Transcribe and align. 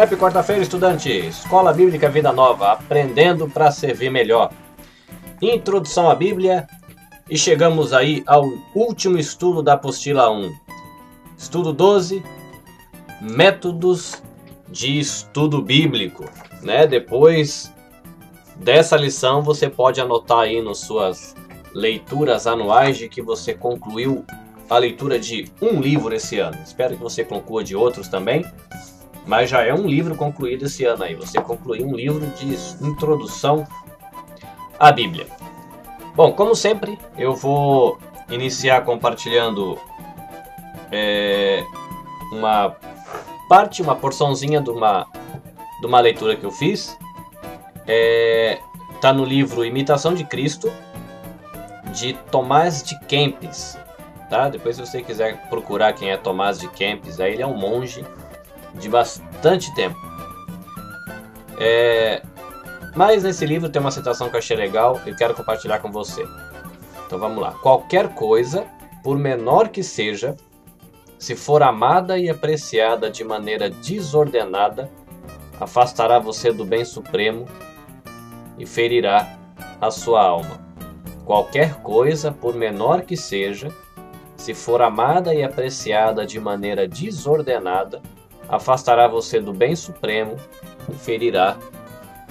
Happy 0.00 0.14
quarta-feira, 0.14 0.62
estudante! 0.62 1.10
Escola 1.10 1.72
Bíblica 1.72 2.08
Vida 2.08 2.32
Nova, 2.32 2.70
aprendendo 2.70 3.48
para 3.48 3.72
servir 3.72 4.10
melhor. 4.10 4.52
Introdução 5.42 6.08
à 6.08 6.14
Bíblia 6.14 6.68
e 7.28 7.36
chegamos 7.36 7.92
aí 7.92 8.22
ao 8.24 8.44
último 8.76 9.18
estudo 9.18 9.60
da 9.60 9.72
apostila 9.72 10.30
1. 10.30 10.54
Estudo 11.36 11.72
12, 11.72 12.22
métodos 13.20 14.22
de 14.68 15.00
estudo 15.00 15.60
bíblico, 15.60 16.26
né? 16.62 16.86
Depois 16.86 17.74
dessa 18.54 18.96
lição 18.96 19.42
você 19.42 19.68
pode 19.68 20.00
anotar 20.00 20.42
aí 20.42 20.62
nas 20.62 20.78
suas 20.78 21.34
leituras 21.74 22.46
anuais 22.46 22.96
de 22.96 23.08
que 23.08 23.20
você 23.20 23.52
concluiu 23.52 24.24
a 24.70 24.78
leitura 24.78 25.18
de 25.18 25.50
um 25.60 25.80
livro 25.80 26.14
esse 26.14 26.38
ano. 26.38 26.56
Espero 26.64 26.96
que 26.96 27.02
você 27.02 27.24
conclua 27.24 27.64
de 27.64 27.74
outros 27.74 28.06
também, 28.06 28.46
mas 29.28 29.50
já 29.50 29.62
é 29.62 29.74
um 29.74 29.86
livro 29.86 30.16
concluído 30.16 30.64
esse 30.64 30.86
ano 30.86 31.04
aí. 31.04 31.14
Você 31.14 31.38
concluiu 31.38 31.86
um 31.86 31.94
livro 31.94 32.26
de 32.28 32.54
introdução 32.82 33.68
à 34.80 34.90
Bíblia. 34.90 35.26
Bom, 36.16 36.32
como 36.32 36.56
sempre, 36.56 36.98
eu 37.16 37.36
vou 37.36 37.98
iniciar 38.30 38.86
compartilhando 38.86 39.78
é, 40.90 41.62
uma 42.32 42.74
parte, 43.50 43.82
uma 43.82 43.94
porçãozinha 43.94 44.62
de 44.62 44.70
uma, 44.70 45.06
de 45.78 45.86
uma 45.86 46.00
leitura 46.00 46.34
que 46.34 46.44
eu 46.44 46.50
fiz. 46.50 46.96
É, 47.86 48.58
tá 48.98 49.12
no 49.12 49.26
livro 49.26 49.62
Imitação 49.62 50.14
de 50.14 50.24
Cristo, 50.24 50.72
de 51.92 52.14
Tomás 52.30 52.82
de 52.82 52.98
Kempis. 53.00 53.78
Tá? 54.30 54.48
Depois, 54.48 54.76
se 54.76 54.86
você 54.86 55.02
quiser 55.02 55.36
procurar 55.50 55.92
quem 55.92 56.10
é 56.10 56.16
Tomás 56.16 56.58
de 56.58 56.66
Kempis, 56.68 57.20
aí 57.20 57.34
ele 57.34 57.42
é 57.42 57.46
um 57.46 57.56
monge 57.58 58.02
de 58.78 58.88
bastante 58.88 59.74
tempo. 59.74 59.98
É, 61.58 62.22
mas 62.94 63.22
nesse 63.22 63.44
livro 63.44 63.68
tem 63.68 63.80
uma 63.80 63.90
citação 63.90 64.28
que 64.28 64.36
eu 64.36 64.38
achei 64.38 64.56
legal 64.56 65.00
e 65.06 65.14
quero 65.14 65.34
compartilhar 65.34 65.78
com 65.80 65.90
você. 65.90 66.26
Então 67.06 67.18
vamos 67.18 67.40
lá. 67.40 67.52
Qualquer 67.52 68.14
coisa, 68.14 68.66
por 69.02 69.18
menor 69.18 69.68
que 69.68 69.82
seja, 69.82 70.36
se 71.18 71.34
for 71.34 71.62
amada 71.62 72.18
e 72.18 72.30
apreciada 72.30 73.10
de 73.10 73.24
maneira 73.24 73.68
desordenada, 73.68 74.90
afastará 75.60 76.18
você 76.18 76.52
do 76.52 76.64
bem 76.64 76.84
supremo 76.84 77.46
e 78.58 78.64
ferirá 78.64 79.38
a 79.80 79.90
sua 79.90 80.22
alma. 80.22 80.60
Qualquer 81.24 81.82
coisa, 81.82 82.30
por 82.30 82.54
menor 82.54 83.02
que 83.02 83.16
seja, 83.16 83.68
se 84.36 84.54
for 84.54 84.80
amada 84.80 85.34
e 85.34 85.42
apreciada 85.42 86.24
de 86.24 86.38
maneira 86.38 86.86
desordenada, 86.86 88.00
afastará 88.48 89.06
você 89.06 89.40
do 89.40 89.52
bem 89.52 89.76
supremo 89.76 90.36
e 90.88 90.94
ferirá 90.94 91.56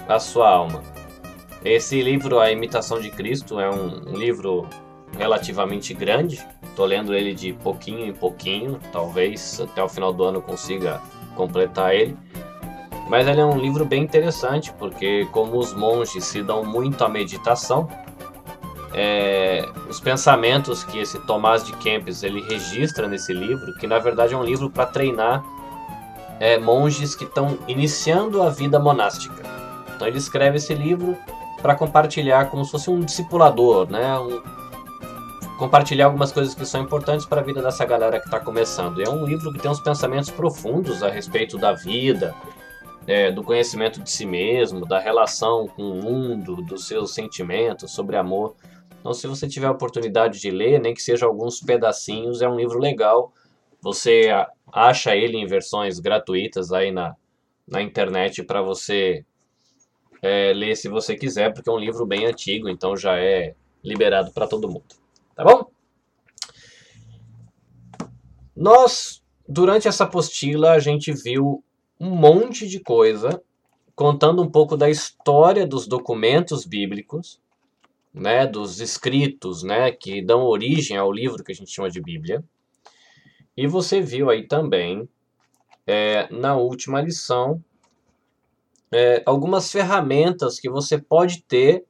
a 0.08 0.20
sua 0.20 0.50
alma. 0.50 0.82
Esse 1.64 2.02
livro, 2.02 2.40
A 2.40 2.52
Imitação 2.52 3.00
de 3.00 3.10
Cristo, 3.10 3.60
é 3.60 3.70
um, 3.70 4.16
livro 4.16 4.68
relativamente 5.18 5.94
grande. 5.94 6.45
Estou 6.64 6.86
lendo 6.86 7.14
ele 7.14 7.34
de 7.34 7.54
pouquinho 7.54 8.06
em 8.06 8.14
pouquinho, 8.14 8.80
talvez 8.92 9.60
até 9.60 9.84
o 9.84 9.90
final 9.90 10.14
do 10.14 10.23
ano 10.23 10.42
consiga 10.42 11.02
completar 11.36 11.94
ele. 11.94 12.18
Mas 13.10 13.28
ele 13.28 13.40
é 13.40 13.45
um 13.45 13.58
livro 13.58 13.86
bem 13.86 14.04
interessante, 14.04 14.72
porque 14.73 15.26
como 15.32 15.58
os 15.58 15.73
monges 15.73 16.26
se 16.26 16.44
dão 16.44 16.64
muito 16.64 17.04
à 17.04 17.10
meditação, 17.10 17.88
é, 18.94 19.66
os 19.89 19.99
pensamentos 19.99 20.84
que 20.84 20.99
esse 20.99 21.20
Tomás 21.26 21.64
de 21.64 21.73
Kempis 21.73 22.23
ele 22.23 22.42
registra 22.42 23.08
nesse 23.08 23.34
livro, 23.34 23.73
que 23.76 23.88
na 23.88 23.99
verdade 23.99 24.34
é 24.34 24.38
um 24.38 24.44
livro 24.44 24.70
para 24.70 24.86
treinar 24.86 25.44
é, 26.39 26.58
monges 26.58 27.15
que 27.15 27.23
estão 27.23 27.58
iniciando 27.67 28.42
a 28.42 28.49
vida 28.49 28.80
monástica. 28.80 29.43
Então 29.95 30.08
ele 30.08 30.17
escreve 30.17 30.58
esse 30.58 30.73
livro 30.73 31.17
para 31.61 31.75
compartilhar 31.75 32.49
como 32.49 32.64
se 32.64 32.71
fosse 32.71 32.89
um 32.89 32.99
discipulador, 32.99 33.89
né? 33.89 34.17
Um, 34.20 34.42
compartilhar 35.58 36.05
algumas 36.05 36.31
coisas 36.31 36.53
que 36.53 36.65
são 36.65 36.81
importantes 36.81 37.25
para 37.25 37.42
a 37.42 37.43
vida 37.43 37.61
dessa 37.61 37.83
galera 37.83 38.20
que 38.20 38.27
está 38.27 38.39
começando. 38.39 39.02
É 39.02 39.09
um 39.09 39.25
livro 39.25 39.52
que 39.52 39.59
tem 39.59 39.70
uns 39.70 39.80
pensamentos 39.80 40.30
profundos 40.30 41.02
a 41.02 41.09
respeito 41.09 41.58
da 41.58 41.73
vida, 41.73 42.36
é, 43.08 43.31
do 43.31 43.43
conhecimento 43.43 44.02
de 44.02 44.09
si 44.09 44.25
mesmo, 44.25 44.86
da 44.86 44.99
relação 44.99 45.67
com 45.67 45.81
o 45.81 45.95
mundo, 45.95 46.58
dos 46.58 46.87
seus 46.87 47.14
sentimentos, 47.14 47.92
sobre 47.92 48.15
amor. 48.15 48.55
Então, 48.99 49.14
se 49.14 49.25
você 49.25 49.48
tiver 49.48 49.67
a 49.67 49.71
oportunidade 49.71 50.39
de 50.39 50.52
ler, 50.52 50.80
nem 50.80 50.93
que 50.93 51.02
seja 51.02 51.25
alguns 51.25 51.59
pedacinhos, 51.59 52.42
é 52.42 52.48
um 52.48 52.55
livro 52.55 52.77
legal. 52.77 53.33
Você 53.87 54.27
acha 54.70 55.15
ele 55.15 55.37
em 55.37 55.48
versões 55.48 55.98
gratuitas 55.98 56.73
aí 56.73 56.92
na, 56.92 57.15
na 57.65 57.81
internet 57.81 58.43
para 58.43 58.61
você 58.61 59.25
é, 60.21 60.52
ler 60.52 60.75
se 60.75 60.89
você 60.89 61.15
quiser, 61.15 61.53
porque 61.53 61.70
é 61.70 61.71
um 61.71 61.80
livro 61.80 62.05
bem 62.05 62.25
antigo, 62.25 62.67
então 62.67 62.98
já 62.98 63.17
é 63.17 63.55
liberado 63.81 64.33
para 64.33 64.45
todo 64.45 64.67
mundo. 64.67 64.93
Tá 65.33 65.45
bom? 65.45 65.71
Nós, 68.53 69.23
durante 69.48 69.87
essa 69.87 70.04
apostila, 70.04 70.73
a 70.73 70.80
gente 70.80 71.14
viu 71.14 71.64
um 71.98 72.09
monte 72.09 72.67
de 72.67 72.81
coisa 72.81 73.42
contando 73.95 74.43
um 74.43 74.52
pouco 74.52 74.75
da 74.75 74.89
história 74.89 75.65
dos 75.65 75.87
documentos 75.87 76.65
bíblicos 76.65 77.39
né, 78.14 78.45
dos 78.45 78.81
escritos, 78.81 79.64
né, 79.64 79.93
que 79.93 80.21
dão 80.21 80.43
origem 80.43 80.98
ao 80.98 81.09
livro 81.09 81.42
que 81.42 81.54
a 81.54 81.55
gente 81.55 81.71
chama 81.71 81.89
de 81.89 82.02
Bíblia. 82.02 82.43
E 83.58 83.66
você 83.66 84.00
viu 84.00 84.30
aí 84.30 84.48
também, 84.48 85.10
é, 85.88 86.32
na 86.32 86.56
última 86.56 87.02
lição, 87.02 87.64
é, 88.92 89.23
algumas 89.26 89.72
ferramentas 89.72 90.60
que 90.60 90.70
você 90.70 90.98
pode 90.98 91.42
ter 91.42 91.84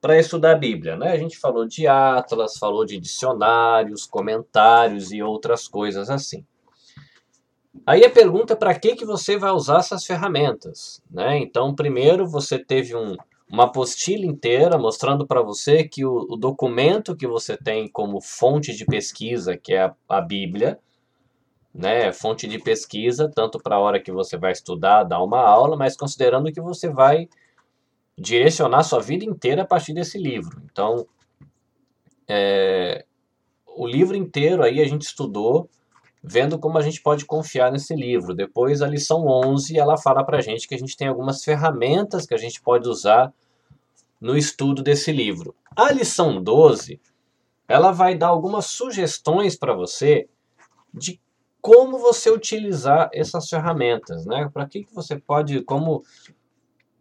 para 0.00 0.18
estudar 0.18 0.52
a 0.52 0.58
Bíblia. 0.58 0.96
Né? 0.96 1.12
A 1.12 1.16
gente 1.18 1.38
falou 1.38 1.66
de 1.66 1.86
atlas, 1.86 2.56
falou 2.58 2.86
de 2.86 2.98
dicionários, 2.98 4.06
comentários 4.06 5.12
e 5.12 5.22
outras 5.22 5.68
coisas 5.68 6.08
assim. 6.08 6.44
Aí 7.86 8.04
a 8.04 8.10
pergunta 8.10 8.54
é 8.54 8.56
para 8.56 8.74
que, 8.74 8.96
que 8.96 9.04
você 9.04 9.36
vai 9.36 9.50
usar 9.50 9.78
essas 9.78 10.04
ferramentas? 10.04 11.02
Né? 11.10 11.38
Então, 11.38 11.74
primeiro 11.74 12.26
você 12.26 12.58
teve 12.58 12.96
um, 12.96 13.16
uma 13.52 13.64
apostila 13.64 14.24
inteira 14.24 14.78
mostrando 14.78 15.26
para 15.26 15.42
você 15.42 15.84
que 15.84 16.06
o, 16.06 16.26
o, 16.30 16.36
documento 16.38 17.14
que 17.14 17.26
você 17.26 17.54
tem 17.54 17.86
como 17.86 18.18
fonte 18.18 18.74
de 18.74 18.86
pesquisa, 18.86 19.58
que 19.58 19.74
é 19.74 19.82
a, 19.82 19.94
a 20.08 20.22
Bíblia, 20.22 20.78
né, 21.74 22.10
fonte 22.14 22.48
de 22.48 22.58
pesquisa, 22.58 23.30
tanto 23.30 23.58
para 23.58 23.76
a 23.76 23.78
hora 23.78 24.00
que 24.00 24.10
você 24.10 24.38
vai 24.38 24.52
estudar, 24.52 25.04
dar 25.04 25.22
uma 25.22 25.40
aula, 25.40 25.76
mas 25.76 25.94
considerando 25.94 26.50
que 26.50 26.62
você 26.62 26.88
vai 26.88 27.28
direcionar 28.16 28.84
sua 28.84 29.00
vida 29.00 29.26
inteira 29.26 29.62
a 29.62 29.66
partir 29.66 29.92
desse 29.92 30.16
livro. 30.16 30.62
Então, 30.72 31.06
é, 32.26 33.04
o 33.66 33.86
livro 33.86 34.16
inteiro 34.16 34.62
aí 34.62 34.80
a 34.80 34.88
gente 34.88 35.02
estudou 35.02 35.68
vendo 36.22 36.58
como 36.58 36.78
a 36.78 36.82
gente 36.82 37.02
pode 37.02 37.24
confiar 37.24 37.72
nesse 37.72 37.94
livro. 37.94 38.34
Depois, 38.34 38.80
a 38.80 38.86
lição 38.86 39.26
11, 39.26 39.78
ela 39.78 39.96
fala 39.96 40.22
para 40.24 40.38
a 40.38 40.40
gente 40.40 40.68
que 40.68 40.74
a 40.74 40.78
gente 40.78 40.96
tem 40.96 41.08
algumas 41.08 41.42
ferramentas 41.42 42.24
que 42.26 42.34
a 42.34 42.38
gente 42.38 42.62
pode 42.62 42.88
usar 42.88 43.32
no 44.20 44.36
estudo 44.36 44.82
desse 44.82 45.10
livro. 45.10 45.54
A 45.74 45.90
lição 45.90 46.40
12, 46.40 47.00
ela 47.66 47.90
vai 47.90 48.16
dar 48.16 48.28
algumas 48.28 48.66
sugestões 48.66 49.56
para 49.56 49.74
você 49.74 50.28
de 50.94 51.20
como 51.60 51.98
você 51.98 52.30
utilizar 52.30 53.08
essas 53.12 53.48
ferramentas, 53.48 54.26
né? 54.26 54.48
Para 54.52 54.66
que, 54.66 54.84
que 54.84 54.94
você 54.94 55.18
pode, 55.18 55.62
como, 55.62 56.04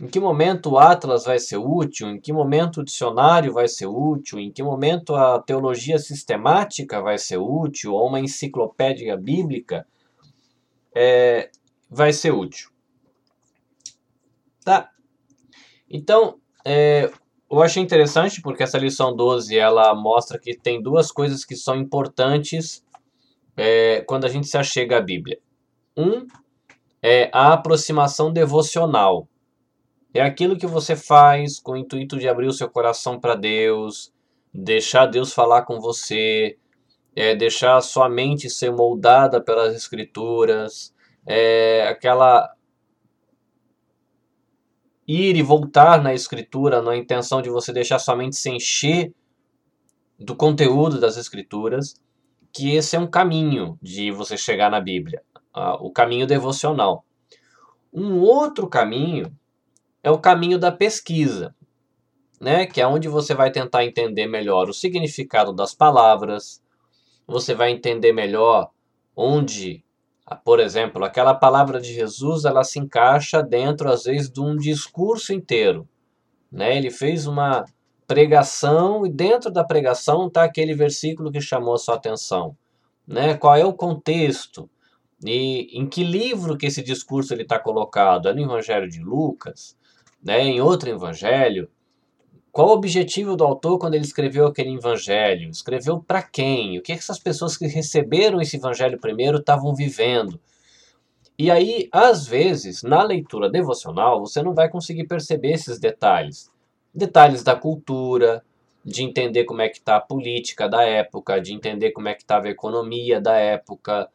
em 0.01 0.07
que 0.07 0.19
momento 0.19 0.71
o 0.71 0.79
Atlas 0.79 1.25
vai 1.25 1.37
ser 1.37 1.57
útil, 1.57 2.09
em 2.09 2.19
que 2.19 2.33
momento 2.33 2.81
o 2.81 2.83
dicionário 2.83 3.53
vai 3.53 3.67
ser 3.67 3.85
útil, 3.85 4.39
em 4.39 4.51
que 4.51 4.63
momento 4.63 5.13
a 5.15 5.39
teologia 5.39 5.99
sistemática 5.99 6.99
vai 6.99 7.19
ser 7.19 7.37
útil, 7.37 7.93
ou 7.93 8.07
uma 8.07 8.19
enciclopédia 8.19 9.15
bíblica 9.15 9.85
é, 10.95 11.51
vai 11.87 12.11
ser 12.11 12.31
útil. 12.31 12.71
Tá? 14.65 14.89
Então, 15.87 16.39
é, 16.65 17.11
eu 17.49 17.61
achei 17.61 17.83
interessante 17.83 18.41
porque 18.41 18.63
essa 18.63 18.79
lição 18.79 19.15
12 19.15 19.55
ela 19.55 19.93
mostra 19.93 20.39
que 20.39 20.57
tem 20.57 20.81
duas 20.81 21.11
coisas 21.11 21.45
que 21.45 21.55
são 21.55 21.75
importantes 21.75 22.83
é, 23.55 24.01
quando 24.07 24.25
a 24.25 24.29
gente 24.29 24.47
se 24.47 24.57
achega 24.57 24.97
à 24.97 25.01
Bíblia. 25.01 25.37
Um 25.95 26.25
é 27.03 27.29
a 27.31 27.53
aproximação 27.53 28.33
devocional. 28.33 29.27
É 30.13 30.21
aquilo 30.21 30.57
que 30.57 30.67
você 30.67 30.95
faz 30.95 31.59
com 31.59 31.73
o 31.73 31.77
intuito 31.77 32.17
de 32.17 32.27
abrir 32.27 32.47
o 32.47 32.53
seu 32.53 32.69
coração 32.69 33.19
para 33.19 33.35
Deus, 33.35 34.11
deixar 34.53 35.05
Deus 35.05 35.33
falar 35.33 35.61
com 35.61 35.79
você, 35.79 36.57
é, 37.15 37.35
deixar 37.35 37.77
a 37.77 37.81
sua 37.81 38.09
mente 38.09 38.49
ser 38.49 38.71
moldada 38.71 39.41
pelas 39.41 39.73
Escrituras, 39.73 40.93
é, 41.25 41.87
aquela 41.87 42.53
ir 45.07 45.35
e 45.35 45.41
voltar 45.41 46.01
na 46.01 46.13
escritura 46.13 46.81
na 46.81 46.95
intenção 46.95 47.41
de 47.41 47.49
você 47.49 47.73
deixar 47.73 47.99
sua 47.99 48.15
mente 48.15 48.35
se 48.35 48.49
encher 48.49 49.13
do 50.17 50.35
conteúdo 50.35 50.99
das 50.99 51.17
escrituras, 51.17 51.95
que 52.53 52.75
esse 52.75 52.95
é 52.95 52.99
um 52.99 53.07
caminho 53.07 53.77
de 53.81 54.11
você 54.11 54.37
chegar 54.37 54.69
na 54.69 54.79
Bíblia, 54.79 55.23
o 55.79 55.91
caminho 55.91 56.27
devocional. 56.27 57.03
Um 57.91 58.19
outro 58.19 58.67
caminho 58.67 59.35
é 60.03 60.09
o 60.09 60.19
caminho 60.19 60.57
da 60.57 60.71
pesquisa, 60.71 61.55
né? 62.39 62.65
Que 62.65 62.81
é 62.81 62.87
onde 62.87 63.07
você 63.07 63.33
vai 63.33 63.51
tentar 63.51 63.85
entender 63.85 64.27
melhor 64.27 64.69
o 64.69 64.73
significado 64.73 65.53
das 65.53 65.73
palavras, 65.73 66.61
você 67.27 67.53
vai 67.53 67.71
entender 67.71 68.11
melhor 68.11 68.69
onde, 69.15 69.83
por 70.43 70.59
exemplo, 70.59 71.03
aquela 71.05 71.33
palavra 71.35 71.79
de 71.79 71.93
Jesus, 71.93 72.45
ela 72.45 72.63
se 72.63 72.79
encaixa 72.79 73.43
dentro 73.43 73.91
às 73.91 74.03
vezes 74.03 74.31
de 74.31 74.41
um 74.41 74.55
discurso 74.55 75.33
inteiro, 75.33 75.87
né? 76.51 76.77
Ele 76.77 76.89
fez 76.89 77.27
uma 77.27 77.65
pregação 78.07 79.05
e 79.05 79.09
dentro 79.09 79.51
da 79.51 79.63
pregação 79.63 80.27
está 80.27 80.43
aquele 80.43 80.73
versículo 80.73 81.31
que 81.31 81.39
chamou 81.39 81.75
a 81.75 81.77
sua 81.77 81.95
atenção, 81.95 82.57
né? 83.07 83.35
Qual 83.35 83.55
é 83.55 83.63
o 83.63 83.73
contexto? 83.73 84.69
E 85.23 85.77
em 85.77 85.87
que 85.87 86.03
livro 86.03 86.57
que 86.57 86.65
esse 86.65 86.81
discurso 86.81 87.35
está 87.35 87.59
colocado? 87.59 88.27
É 88.27 88.33
no 88.33 88.41
Evangelho 88.41 88.89
de 88.89 88.99
Lucas? 88.99 89.77
Né? 90.23 90.43
Em 90.43 90.61
outro 90.61 90.89
Evangelho? 90.89 91.69
Qual 92.51 92.67
o 92.67 92.73
objetivo 92.73 93.35
do 93.35 93.45
autor 93.45 93.79
quando 93.79 93.93
ele 93.95 94.03
escreveu 94.03 94.45
aquele 94.45 94.73
Evangelho? 94.73 95.49
Escreveu 95.49 96.01
para 96.01 96.21
quem? 96.21 96.77
O 96.77 96.81
que 96.81 96.91
essas 96.91 97.17
pessoas 97.17 97.55
que 97.55 97.65
receberam 97.65 98.41
esse 98.41 98.57
Evangelho 98.57 98.99
primeiro 98.99 99.37
estavam 99.37 99.73
vivendo? 99.73 100.39
E 101.39 101.49
aí, 101.49 101.87
às 101.91 102.27
vezes, 102.27 102.83
na 102.83 103.01
leitura 103.01 103.49
devocional, 103.49 104.19
você 104.19 104.43
não 104.43 104.53
vai 104.53 104.69
conseguir 104.69 105.07
perceber 105.07 105.53
esses 105.53 105.79
detalhes. 105.79 106.51
Detalhes 106.93 107.41
da 107.41 107.55
cultura, 107.55 108.43
de 108.83 109.03
entender 109.03 109.45
como 109.45 109.61
é 109.61 109.69
que 109.69 109.77
está 109.77 109.95
a 109.95 110.01
política 110.01 110.67
da 110.67 110.83
época, 110.83 111.39
de 111.39 111.53
entender 111.53 111.91
como 111.91 112.09
é 112.09 112.13
que 112.13 112.21
estava 112.21 112.47
a 112.47 112.51
economia 112.51 113.21
da 113.21 113.35
época, 113.37 114.09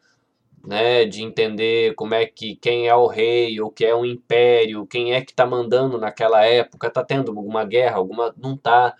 né, 0.65 1.05
de 1.05 1.23
entender 1.23 1.93
como 1.95 2.13
é 2.13 2.25
que 2.25 2.55
quem 2.55 2.87
é 2.87 2.95
o 2.95 3.07
rei, 3.07 3.59
o 3.61 3.69
que 3.69 3.85
é 3.85 3.95
um 3.95 4.05
império, 4.05 4.85
quem 4.85 5.13
é 5.13 5.21
que 5.21 5.31
está 5.31 5.45
mandando 5.45 5.97
naquela 5.97 6.45
época, 6.45 6.87
está 6.87 7.03
tendo 7.03 7.31
alguma 7.31 7.63
guerra, 7.63 7.97
alguma 7.97 8.33
não 8.37 8.55
está. 8.55 8.95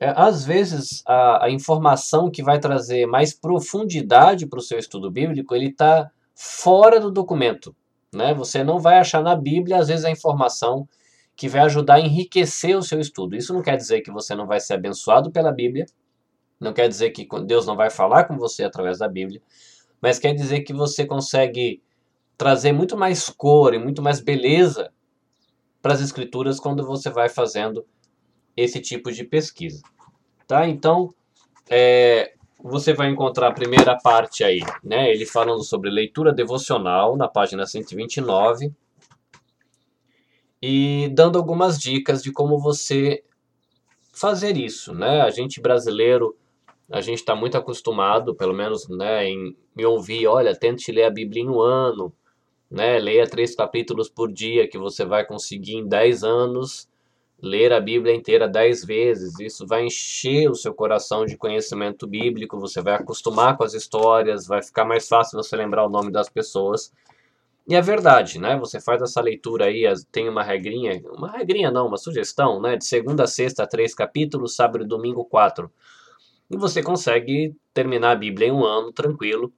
É, 0.00 0.12
às 0.16 0.44
vezes 0.44 1.02
a, 1.06 1.44
a, 1.44 1.50
informação 1.50 2.30
que 2.30 2.42
vai 2.42 2.58
trazer 2.58 3.06
mais 3.06 3.32
profundidade 3.32 4.46
para 4.46 4.58
o 4.58 4.62
seu 4.62 4.78
estudo 4.78 5.10
bíblico, 5.10 5.54
ele 5.54 5.68
está 5.68 6.10
fora 6.34 6.98
do 6.98 7.10
documento, 7.10 7.74
né? 8.12 8.34
Você 8.34 8.64
não 8.64 8.80
vai 8.80 8.98
achar 8.98 9.22
na 9.22 9.36
Bíblia 9.36 9.78
às 9.78 9.88
vezes 9.88 10.04
a 10.04 10.10
informação 10.10 10.88
que 11.36 11.48
vai 11.48 11.62
ajudar 11.62 11.94
a 11.94 12.00
enriquecer 12.00 12.76
o 12.76 12.82
seu 12.82 13.00
estudo. 13.00 13.36
Isso 13.36 13.54
não 13.54 13.62
quer 13.62 13.76
dizer 13.76 14.00
que 14.00 14.10
você 14.10 14.34
não 14.34 14.46
vai 14.46 14.60
ser 14.60 14.74
abençoado 14.74 15.30
pela 15.30 15.52
Bíblia, 15.52 15.86
não 16.58 16.72
quer 16.72 16.88
dizer 16.88 17.10
que 17.10 17.26
Deus 17.44 17.66
não 17.66 17.76
vai 17.76 17.90
falar 17.90 18.24
com 18.24 18.36
você 18.36 18.64
através 18.64 18.98
da 18.98 19.08
Bíblia, 19.08 19.40
mas 20.02 20.18
quer 20.18 20.34
dizer 20.34 20.62
que 20.62 20.72
você 20.72 21.06
consegue 21.06 21.80
trazer 22.36 22.72
muito 22.72 22.96
mais 22.96 23.30
cor 23.30 23.72
e 23.72 23.78
muito 23.78 24.02
mais 24.02 24.20
beleza 24.20 24.92
para 25.80 25.94
as 25.94 26.00
escrituras 26.00 26.58
quando 26.58 26.84
você 26.84 27.08
vai 27.08 27.28
fazendo 27.28 27.86
esse 28.56 28.80
tipo 28.80 29.12
de 29.12 29.22
pesquisa. 29.24 29.80
Tá? 30.46 30.66
Então, 30.68 31.14
é, 31.70 32.34
você 32.62 32.92
vai 32.92 33.08
encontrar 33.08 33.48
a 33.48 33.52
primeira 33.52 33.96
parte 33.96 34.44
aí, 34.44 34.60
né? 34.82 35.10
Ele 35.10 35.24
falando 35.24 35.62
sobre 35.64 35.90
leitura 35.90 36.32
devocional 36.32 37.16
na 37.16 37.28
página 37.28 37.64
129 37.64 38.72
e 40.60 41.08
dando 41.12 41.38
algumas 41.38 41.78
dicas 41.78 42.22
de 42.22 42.30
como 42.32 42.58
você 42.58 43.24
fazer 44.12 44.56
isso, 44.56 44.94
né? 44.94 45.22
A 45.22 45.30
gente 45.30 45.60
brasileiro, 45.60 46.36
a 46.92 47.00
gente 47.00 47.18
está 47.18 47.34
muito 47.34 47.56
acostumado, 47.56 48.34
pelo 48.34 48.52
menos, 48.52 48.86
né, 48.88 49.26
em, 49.26 49.56
em 49.76 49.84
ouvir, 49.84 50.26
olha, 50.26 50.54
tente 50.54 50.92
ler 50.92 51.04
a 51.04 51.10
Bíblia 51.10 51.42
em 51.42 51.48
um 51.48 51.60
ano, 51.60 52.12
né? 52.70 52.98
Leia 52.98 53.26
três 53.26 53.54
capítulos 53.54 54.08
por 54.08 54.32
dia 54.32 54.68
que 54.68 54.78
você 54.78 55.04
vai 55.04 55.24
conseguir 55.26 55.76
em 55.76 55.86
dez 55.86 56.22
anos 56.22 56.88
ler 57.42 57.72
a 57.72 57.80
Bíblia 57.80 58.14
inteira 58.14 58.48
dez 58.48 58.84
vezes. 58.84 59.38
Isso 59.40 59.66
vai 59.66 59.84
encher 59.84 60.48
o 60.50 60.54
seu 60.54 60.72
coração 60.72 61.26
de 61.26 61.36
conhecimento 61.36 62.06
bíblico, 62.06 62.60
você 62.60 62.80
vai 62.80 62.94
acostumar 62.94 63.56
com 63.56 63.64
as 63.64 63.74
histórias, 63.74 64.46
vai 64.46 64.62
ficar 64.62 64.84
mais 64.84 65.08
fácil 65.08 65.42
você 65.42 65.56
lembrar 65.56 65.86
o 65.86 65.90
nome 65.90 66.10
das 66.10 66.28
pessoas. 66.28 66.92
E 67.68 67.74
é 67.74 67.80
verdade, 67.80 68.38
né? 68.38 68.56
Você 68.58 68.80
faz 68.80 69.02
essa 69.02 69.20
leitura 69.20 69.66
aí, 69.66 69.84
tem 70.10 70.28
uma 70.28 70.42
regrinha, 70.42 71.02
uma 71.12 71.30
regrinha 71.30 71.70
não, 71.70 71.86
uma 71.86 71.96
sugestão, 71.96 72.60
né? 72.60 72.76
De 72.76 72.84
segunda 72.84 73.24
a 73.24 73.26
sexta, 73.26 73.66
três 73.66 73.94
capítulos, 73.94 74.54
sábado 74.54 74.84
e 74.84 74.88
domingo, 74.88 75.24
quatro. 75.24 75.70
E 76.52 76.56
você 76.58 76.82
consegue 76.82 77.56
terminar 77.72 78.10
a 78.10 78.14
Bíblia 78.16 78.48
em 78.48 78.52
um 78.52 78.62
ano, 78.62 78.92
tranquilo. 78.92 79.50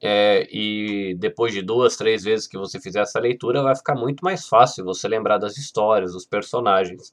É, 0.00 0.48
e 0.50 1.14
depois 1.18 1.52
de 1.52 1.60
duas, 1.60 1.96
três 1.96 2.24
vezes 2.24 2.46
que 2.46 2.56
você 2.56 2.80
fizer 2.80 3.00
essa 3.00 3.20
leitura, 3.20 3.62
vai 3.62 3.76
ficar 3.76 3.94
muito 3.94 4.24
mais 4.24 4.48
fácil 4.48 4.86
você 4.86 5.06
lembrar 5.06 5.36
das 5.36 5.58
histórias, 5.58 6.12
dos 6.14 6.24
personagens. 6.24 7.12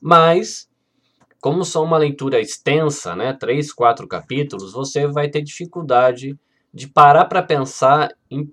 Mas, 0.00 0.66
como 1.42 1.62
são 1.62 1.84
uma 1.84 1.98
leitura 1.98 2.40
extensa, 2.40 3.14
né? 3.14 3.34
Três, 3.34 3.70
quatro 3.70 4.08
capítulos, 4.08 4.72
você 4.72 5.06
vai 5.06 5.28
ter 5.28 5.42
dificuldade 5.42 6.38
de 6.72 6.88
parar 6.88 7.26
para 7.26 7.42
pensar 7.42 8.16
em 8.30 8.50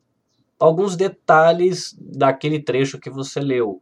alguns 0.59 0.97
detalhes 0.97 1.95
daquele 1.97 2.61
trecho 2.61 2.99
que 2.99 3.09
você 3.09 3.39
leu. 3.39 3.79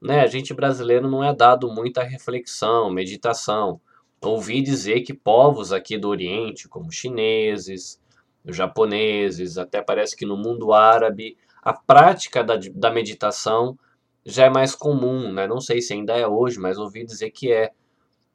Né? 0.00 0.20
A 0.20 0.28
gente 0.28 0.54
brasileiro 0.54 1.10
não 1.10 1.24
é 1.24 1.34
dado 1.34 1.68
muita 1.68 2.04
reflexão, 2.04 2.88
meditação. 2.88 3.80
Ouvi 4.22 4.60
dizer 4.60 5.00
que 5.00 5.14
povos 5.14 5.72
aqui 5.72 5.96
do 5.96 6.08
Oriente, 6.08 6.68
como 6.68 6.92
chineses, 6.92 8.00
japoneses, 8.46 9.56
até 9.56 9.80
parece 9.80 10.16
que 10.16 10.26
no 10.26 10.36
mundo 10.36 10.72
árabe, 10.72 11.36
a 11.62 11.72
prática 11.72 12.44
da, 12.44 12.58
da 12.74 12.90
meditação 12.90 13.78
já 14.24 14.46
é 14.46 14.50
mais 14.50 14.74
comum, 14.74 15.32
né? 15.32 15.46
Não 15.46 15.60
sei 15.60 15.80
se 15.80 15.94
ainda 15.94 16.16
é 16.16 16.26
hoje, 16.26 16.58
mas 16.58 16.78
ouvi 16.78 17.04
dizer 17.04 17.30
que 17.30 17.50
é 17.50 17.70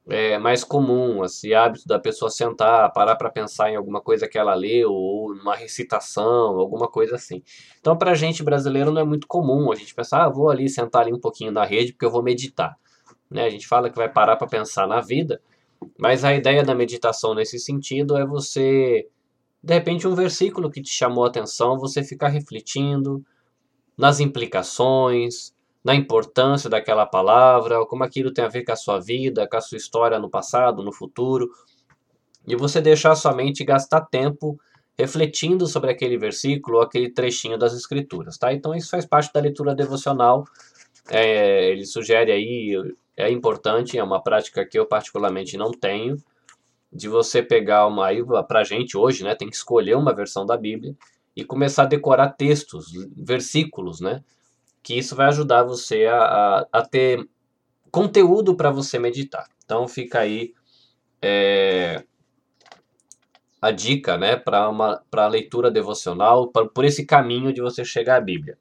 é, 0.07 0.37
mais 0.37 0.63
comum, 0.63 1.23
esse 1.25 1.53
hábito 1.53 1.87
da 1.87 1.97
pessoa 1.99 2.29
sentar, 2.29 2.91
parar 2.93 3.15
para 3.15 3.29
pensar 3.29 3.71
em 3.71 3.75
alguma 3.75 3.99
coisa 3.99 4.27
que 4.27 4.37
ela 4.37 4.53
leu, 4.53 4.91
ou 4.91 5.33
numa 5.33 5.55
recitação, 5.55 6.59
alguma 6.59 6.87
coisa 6.87 7.15
assim. 7.15 7.41
Então, 7.79 7.97
para 7.97 8.11
a 8.11 8.15
gente 8.15 8.43
brasileiro 8.43 8.91
não 8.91 9.01
é 9.01 9.03
muito 9.03 9.27
comum 9.27 9.71
a 9.71 9.75
gente 9.75 9.95
pensar, 9.95 10.25
ah, 10.25 10.29
vou 10.29 10.49
ali 10.49 10.69
sentar 10.69 11.01
ali 11.01 11.13
um 11.13 11.19
pouquinho 11.19 11.51
na 11.51 11.65
rede 11.65 11.91
porque 11.91 12.05
eu 12.05 12.11
vou 12.11 12.21
meditar. 12.21 12.77
Né? 13.29 13.45
A 13.45 13.49
gente 13.49 13.67
fala 13.67 13.89
que 13.89 13.95
vai 13.95 14.07
parar 14.07 14.35
para 14.35 14.47
pensar 14.47 14.87
na 14.87 15.01
vida, 15.01 15.41
mas 15.97 16.23
a 16.23 16.33
ideia 16.33 16.63
da 16.63 16.75
meditação 16.75 17.33
nesse 17.33 17.59
sentido 17.59 18.17
é 18.17 18.25
você, 18.25 19.07
de 19.63 19.73
repente, 19.73 20.07
um 20.07 20.15
versículo 20.15 20.69
que 20.69 20.81
te 20.81 20.91
chamou 20.91 21.23
a 21.23 21.27
atenção, 21.27 21.77
você 21.77 22.03
ficar 22.03 22.29
refletindo 22.29 23.23
nas 23.97 24.19
implicações, 24.19 25.53
na 25.83 25.93
importância 25.93 26.69
daquela 26.69 27.05
palavra, 27.05 27.85
como 27.85 28.03
aquilo 28.03 28.33
tem 28.33 28.43
a 28.43 28.49
ver 28.49 28.63
com 28.63 28.71
a 28.71 28.75
sua 28.75 28.99
vida, 28.99 29.47
com 29.47 29.57
a 29.57 29.61
sua 29.61 29.77
história 29.77 30.17
no 30.17 30.29
passado, 30.29 30.81
no 30.83 30.91
futuro, 30.91 31.49
e 32.47 32.55
você 32.55 32.81
deixar 32.81 33.15
sua 33.15 33.33
mente 33.33 33.63
gastar 33.63 34.01
tempo 34.01 34.59
refletindo 34.97 35.67
sobre 35.67 35.91
aquele 35.91 36.17
versículo 36.17 36.77
ou 36.77 36.83
aquele 36.83 37.11
trechinho 37.11 37.57
das 37.57 37.73
escrituras, 37.73 38.37
tá? 38.37 38.53
Então 38.53 38.73
isso 38.73 38.89
faz 38.89 39.05
parte 39.05 39.31
da 39.33 39.39
leitura 39.39 39.75
devocional. 39.75 40.45
É, 41.09 41.69
ele 41.69 41.85
sugere 41.85 42.31
aí, 42.31 42.75
é 43.17 43.29
importante, 43.31 43.97
é 43.97 44.03
uma 44.03 44.21
prática 44.21 44.65
que 44.65 44.77
eu 44.77 44.85
particularmente 44.85 45.57
não 45.57 45.71
tenho, 45.71 46.17
de 46.91 47.07
você 47.09 47.43
pegar 47.43 47.87
uma 47.87 48.07
aí 48.07 48.23
pra 48.47 48.63
gente 48.63 48.97
hoje, 48.97 49.23
né, 49.23 49.35
tem 49.35 49.49
que 49.49 49.55
escolher 49.55 49.95
uma 49.95 50.13
versão 50.13 50.45
da 50.45 50.55
Bíblia 50.55 50.95
e 51.35 51.43
começar 51.43 51.83
a 51.83 51.87
decorar 51.87 52.29
textos, 52.29 52.91
versículos, 53.15 53.99
né? 53.99 54.23
que 54.85 54.93
isso 54.93 55.15
vai 55.15 55.25
ajudar 55.29 55.63
você 55.63 56.05
a, 56.05 56.19
a, 56.19 56.67
a 56.73 56.85
ter 56.85 57.27
conteúdo 57.89 58.55
para 58.55 58.69
você 58.69 58.99
meditar. 58.99 59.47
Então 59.65 59.87
fica 59.87 60.19
aí 60.19 60.53
é, 61.19 62.03
a 63.59 63.71
dica 63.71 64.15
né, 64.15 64.35
para 64.35 64.69
a 65.11 65.27
leitura 65.27 65.71
devocional, 65.71 66.49
pra, 66.49 66.67
por 66.67 66.85
esse 66.85 67.03
caminho 67.03 67.51
de 67.51 67.61
você 67.61 67.83
chegar 67.83 68.17
à 68.17 68.21
Bíblia. 68.21 68.59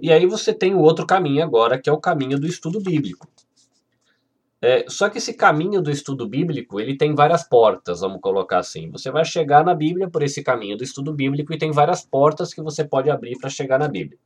E 0.00 0.12
aí 0.12 0.26
você 0.26 0.52
tem 0.52 0.74
o 0.74 0.80
outro 0.80 1.06
caminho 1.06 1.44
agora, 1.44 1.80
que 1.80 1.88
é 1.88 1.92
o 1.92 2.00
caminho 2.00 2.40
do 2.40 2.48
estudo 2.48 2.80
bíblico. 2.80 3.28
É, 4.60 4.86
só 4.88 5.08
que 5.10 5.18
esse 5.18 5.34
caminho 5.34 5.82
do 5.82 5.90
estudo 5.90 6.26
bíblico, 6.26 6.80
ele 6.80 6.96
tem 6.96 7.14
várias 7.14 7.46
portas, 7.46 8.00
vamos 8.00 8.20
colocar 8.20 8.58
assim. 8.58 8.90
Você 8.90 9.10
vai 9.10 9.24
chegar 9.24 9.64
na 9.64 9.74
Bíblia 9.74 10.08
por 10.08 10.22
esse 10.22 10.42
caminho 10.42 10.76
do 10.76 10.84
estudo 10.84 11.12
bíblico 11.12 11.52
e 11.52 11.58
tem 11.58 11.70
várias 11.70 12.04
portas 12.04 12.54
que 12.54 12.62
você 12.62 12.82
pode 12.82 13.10
abrir 13.10 13.38
para 13.38 13.50
chegar 13.50 13.78
na 13.78 13.86
Bíblia. 13.86 14.18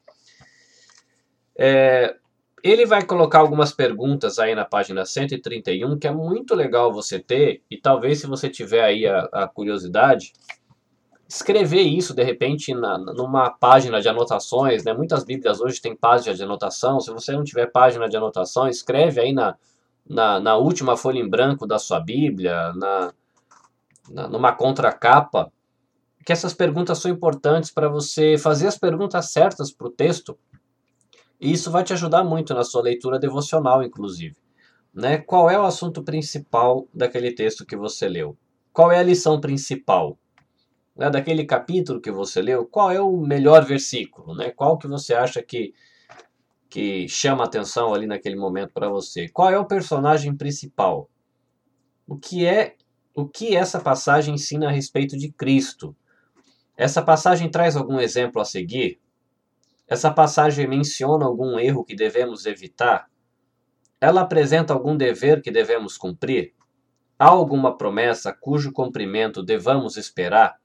É, 1.58 2.14
ele 2.62 2.86
vai 2.86 3.04
colocar 3.04 3.40
algumas 3.40 3.72
perguntas 3.72 4.38
aí 4.38 4.54
na 4.54 4.64
página 4.64 5.04
131 5.04 5.98
que 5.98 6.06
é 6.06 6.12
muito 6.12 6.54
legal 6.54 6.92
você 6.92 7.18
ter, 7.18 7.62
e 7.70 7.76
talvez 7.76 8.20
se 8.20 8.26
você 8.26 8.48
tiver 8.48 8.84
aí 8.84 9.06
a, 9.06 9.28
a 9.32 9.48
curiosidade, 9.48 10.32
escrever 11.28 11.82
isso 11.82 12.14
de 12.14 12.22
repente 12.22 12.72
na, 12.74 12.98
numa 12.98 13.50
página 13.50 14.00
de 14.00 14.08
anotações, 14.08 14.84
né? 14.84 14.92
Muitas 14.92 15.24
Bíblias 15.24 15.60
hoje 15.60 15.80
têm 15.80 15.94
página 15.94 16.34
de 16.34 16.42
anotação. 16.42 17.00
Se 17.00 17.10
você 17.12 17.32
não 17.32 17.44
tiver 17.44 17.66
página 17.66 18.08
de 18.08 18.16
anotação, 18.16 18.68
escreve 18.68 19.20
aí 19.20 19.32
na, 19.32 19.56
na, 20.10 20.40
na 20.40 20.56
última 20.56 20.96
folha 20.96 21.20
em 21.20 21.28
branco 21.28 21.68
da 21.68 21.78
sua 21.78 22.00
Bíblia, 22.00 22.72
na, 22.74 23.14
na 24.10 24.28
numa 24.28 24.52
contracapa, 24.52 25.52
que 26.26 26.32
essas 26.32 26.52
perguntas 26.52 26.98
são 26.98 27.10
importantes 27.10 27.70
para 27.70 27.88
você 27.88 28.36
fazer 28.36 28.66
as 28.66 28.76
perguntas 28.76 29.30
certas 29.30 29.72
para 29.72 29.86
o 29.86 29.90
texto 29.90 30.36
E 31.40 31.52
isso 31.52 31.70
vai 31.70 31.84
te 31.84 31.92
ajudar 31.92 32.24
muito 32.24 32.52
na 32.52 32.64
sua 32.64 32.82
leitura 32.82 33.18
devocional, 33.20 33.82
inclusive. 33.84 34.36
Né? 34.92 35.18
Qual 35.18 35.48
é 35.48 35.56
o 35.56 35.64
assunto 35.64 36.02
principal 36.02 36.88
daquele 36.92 37.32
texto 37.32 37.64
que 37.64 37.76
você 37.76 38.08
leu? 38.08 38.36
Qual 38.72 38.90
é 38.90 38.98
a 38.98 39.02
lição 39.02 39.40
principal? 39.40 40.18
Né? 40.94 41.08
Daquele 41.08 41.44
capítulo 41.46 42.00
que 42.00 42.10
você 42.10 42.42
leu, 42.42 42.66
qual 42.66 42.90
é 42.90 43.00
o 43.00 43.16
melhor 43.16 43.64
versículo? 43.64 44.34
Né? 44.34 44.50
Qual 44.50 44.76
que 44.76 44.88
você 44.88 45.14
acha 45.14 45.40
que, 45.40 45.72
que 46.70 47.08
chama 47.08 47.44
atenção 47.44 47.92
ali 47.92 48.06
naquele 48.06 48.36
momento 48.36 48.72
para 48.72 48.88
você? 48.88 49.28
Qual 49.28 49.50
é 49.50 49.58
o 49.58 49.66
personagem 49.66 50.34
principal? 50.36 51.10
O 52.06 52.16
que 52.16 52.46
é 52.46 52.76
o 53.12 53.26
que 53.26 53.56
essa 53.56 53.80
passagem 53.80 54.34
ensina 54.34 54.68
a 54.68 54.70
respeito 54.70 55.18
de 55.18 55.32
Cristo? 55.32 55.94
Essa 56.76 57.02
passagem 57.02 57.50
traz 57.50 57.76
algum 57.76 57.98
exemplo 57.98 58.40
a 58.40 58.44
seguir? 58.44 59.00
Essa 59.88 60.12
passagem 60.12 60.68
menciona 60.68 61.26
algum 61.26 61.58
erro 61.58 61.84
que 61.84 61.96
devemos 61.96 62.46
evitar? 62.46 63.10
Ela 64.00 64.20
apresenta 64.20 64.72
algum 64.72 64.96
dever 64.96 65.42
que 65.42 65.50
devemos 65.50 65.98
cumprir? 65.98 66.54
Há 67.18 67.26
alguma 67.26 67.76
promessa 67.76 68.32
cujo 68.32 68.72
cumprimento 68.72 69.42
devamos 69.42 69.96
esperar? 69.96 70.56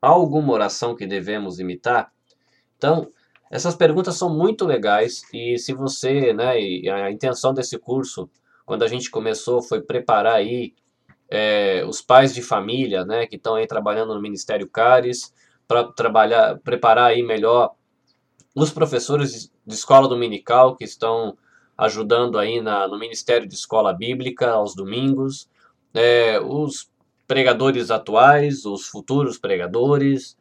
Há 0.00 0.08
alguma 0.08 0.54
oração 0.54 0.96
que 0.96 1.06
devemos 1.06 1.60
imitar? 1.60 2.10
Então, 2.76 3.12
essas 3.54 3.76
perguntas 3.76 4.16
são 4.16 4.28
muito 4.28 4.66
legais 4.66 5.22
e 5.32 5.56
se 5.58 5.72
você, 5.72 6.32
né, 6.32 6.54
a 6.90 7.08
intenção 7.08 7.54
desse 7.54 7.78
curso, 7.78 8.28
quando 8.66 8.82
a 8.82 8.88
gente 8.88 9.08
começou, 9.08 9.62
foi 9.62 9.80
preparar 9.80 10.34
aí 10.34 10.74
é, 11.30 11.84
os 11.86 12.02
pais 12.02 12.34
de 12.34 12.42
família, 12.42 13.04
né, 13.04 13.28
que 13.28 13.36
estão 13.36 13.54
aí 13.54 13.64
trabalhando 13.64 14.12
no 14.12 14.20
Ministério 14.20 14.68
Cares, 14.68 15.32
para 15.68 15.84
trabalhar, 15.84 16.58
preparar 16.64 17.10
aí 17.10 17.22
melhor 17.22 17.76
os 18.56 18.72
professores 18.72 19.52
de 19.64 19.74
escola 19.74 20.08
dominical 20.08 20.74
que 20.74 20.82
estão 20.82 21.38
ajudando 21.78 22.40
aí 22.40 22.60
na, 22.60 22.88
no 22.88 22.98
Ministério 22.98 23.46
de 23.46 23.54
Escola 23.54 23.92
Bíblica 23.92 24.50
aos 24.50 24.74
domingos, 24.74 25.48
é, 25.94 26.40
os 26.40 26.90
pregadores 27.24 27.92
atuais, 27.92 28.64
os 28.66 28.88
futuros 28.88 29.38
pregadores, 29.38 30.36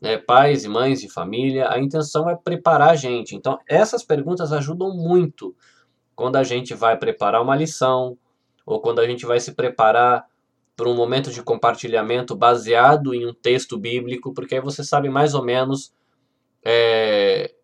né, 0.00 0.16
pais 0.16 0.64
e 0.64 0.68
mães 0.68 1.00
de 1.00 1.08
família. 1.08 1.70
A 1.70 1.78
intenção 1.78 2.28
é 2.28 2.36
preparar 2.36 2.90
a 2.90 2.96
gente. 2.96 3.34
Então, 3.34 3.58
essas 3.68 4.02
perguntas 4.04 4.52
ajudam 4.52 4.94
muito 4.94 5.54
quando 6.14 6.36
a 6.36 6.44
gente 6.44 6.74
vai 6.74 6.96
preparar 6.96 7.42
uma 7.42 7.56
lição 7.56 8.16
ou 8.64 8.80
quando 8.80 9.00
a 9.00 9.06
gente 9.06 9.26
vai 9.26 9.38
se 9.38 9.52
preparar 9.52 10.26
para 10.76 10.88
um 10.88 10.94
momento 10.94 11.30
de 11.30 11.42
compartilhamento 11.42 12.36
baseado 12.36 13.14
em 13.14 13.26
um 13.26 13.32
texto 13.32 13.78
bíblico, 13.78 14.34
porque 14.34 14.56
aí 14.56 14.60
você 14.60 14.84
sabe 14.84 15.08
mais 15.08 15.34
ou 15.34 15.42
menos 15.42 15.92
é, 16.62 17.54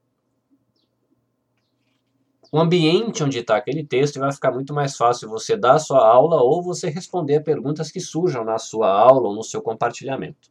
o 2.51 2.59
ambiente 2.59 3.25
onde 3.25 3.39
está 3.39 3.57
aquele 3.57 3.83
texto 3.83 4.17
e 4.17 4.19
vai 4.19 4.31
ficar 4.31 4.53
muito 4.53 4.75
mais 4.75 4.95
fácil 4.95 5.29
você 5.29 5.57
dar 5.57 5.75
a 5.75 5.79
sua 5.79 6.07
aula 6.07 6.43
ou 6.43 6.63
você 6.63 6.91
responder 6.91 7.37
a 7.37 7.43
perguntas 7.43 7.91
que 7.91 7.99
surjam 7.99 8.45
na 8.45 8.59
sua 8.59 8.91
aula 8.91 9.29
ou 9.29 9.35
no 9.35 9.43
seu 9.43 9.63
compartilhamento. 9.63 10.51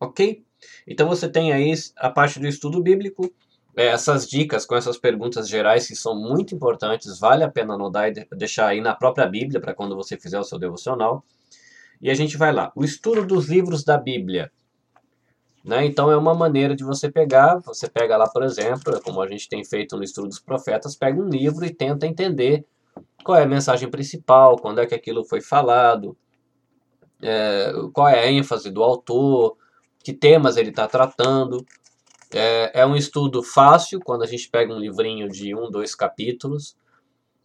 Ok? 0.00 0.42
Então 0.86 1.06
você 1.06 1.28
tem 1.28 1.52
aí 1.52 1.72
a 1.96 2.10
parte 2.10 2.40
do 2.40 2.46
estudo 2.46 2.82
bíblico, 2.82 3.32
é, 3.76 3.86
essas 3.86 4.26
dicas 4.26 4.66
com 4.66 4.74
essas 4.74 4.98
perguntas 4.98 5.48
gerais 5.48 5.86
que 5.86 5.94
são 5.94 6.14
muito 6.14 6.54
importantes, 6.54 7.18
vale 7.18 7.44
a 7.44 7.50
pena 7.50 7.74
anotar 7.74 8.08
e 8.08 8.26
deixar 8.36 8.68
aí 8.68 8.80
na 8.80 8.94
própria 8.94 9.26
Bíblia 9.26 9.60
para 9.60 9.74
quando 9.74 9.94
você 9.94 10.18
fizer 10.18 10.38
o 10.38 10.44
seu 10.44 10.58
devocional. 10.58 11.24
E 12.00 12.10
a 12.10 12.14
gente 12.14 12.36
vai 12.36 12.52
lá. 12.52 12.72
O 12.74 12.82
estudo 12.82 13.26
dos 13.26 13.48
livros 13.48 13.84
da 13.84 13.98
Bíblia. 13.98 14.50
Né? 15.62 15.84
Então 15.84 16.10
é 16.10 16.16
uma 16.16 16.34
maneira 16.34 16.74
de 16.74 16.82
você 16.82 17.10
pegar, 17.10 17.58
você 17.58 17.88
pega 17.88 18.16
lá, 18.16 18.26
por 18.26 18.42
exemplo, 18.42 18.98
como 19.02 19.20
a 19.20 19.28
gente 19.28 19.48
tem 19.48 19.62
feito 19.62 19.96
no 19.96 20.02
estudo 20.02 20.28
dos 20.28 20.40
profetas, 20.40 20.96
pega 20.96 21.20
um 21.20 21.28
livro 21.28 21.64
e 21.66 21.74
tenta 21.74 22.06
entender 22.06 22.64
qual 23.22 23.36
é 23.36 23.42
a 23.42 23.46
mensagem 23.46 23.90
principal, 23.90 24.56
quando 24.56 24.80
é 24.80 24.86
que 24.86 24.94
aquilo 24.94 25.22
foi 25.22 25.42
falado, 25.42 26.16
é, 27.20 27.72
qual 27.92 28.08
é 28.08 28.20
a 28.20 28.32
ênfase 28.32 28.70
do 28.70 28.82
autor, 28.82 29.56
que 30.02 30.12
temas 30.12 30.56
ele 30.56 30.70
está 30.70 30.86
tratando. 30.86 31.64
É, 32.32 32.80
é 32.80 32.86
um 32.86 32.96
estudo 32.96 33.42
fácil 33.42 34.00
quando 34.00 34.22
a 34.22 34.26
gente 34.26 34.48
pega 34.48 34.72
um 34.72 34.78
livrinho 34.78 35.28
de 35.28 35.54
um, 35.54 35.70
dois 35.70 35.94
capítulos. 35.94 36.76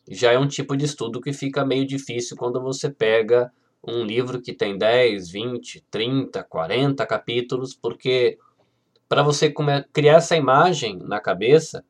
Já 0.08 0.32
é 0.32 0.40
um 0.40 0.48
tipo 0.48 0.78
de 0.78 0.86
estudo 0.86 1.20
que 1.22 1.34
fica 1.34 1.66
meio 1.66 1.86
difícil 1.86 2.38
quando 2.38 2.62
você 2.62 2.90
pega 2.90 3.52
um 3.88 4.04
livro 4.04 4.42
que 4.42 4.54
tem 4.54 4.78
10, 4.78 5.30
20, 5.30 5.86
30, 5.90 6.44
40 6.44 7.06
capítulos, 7.06 7.74
porque 7.74 8.38
para 9.08 9.22
você 9.22 9.54
criar 9.94 10.16
essa 10.16 10.36
imagem 10.36 10.98
na 10.98 11.20
cabeça, 11.20 11.84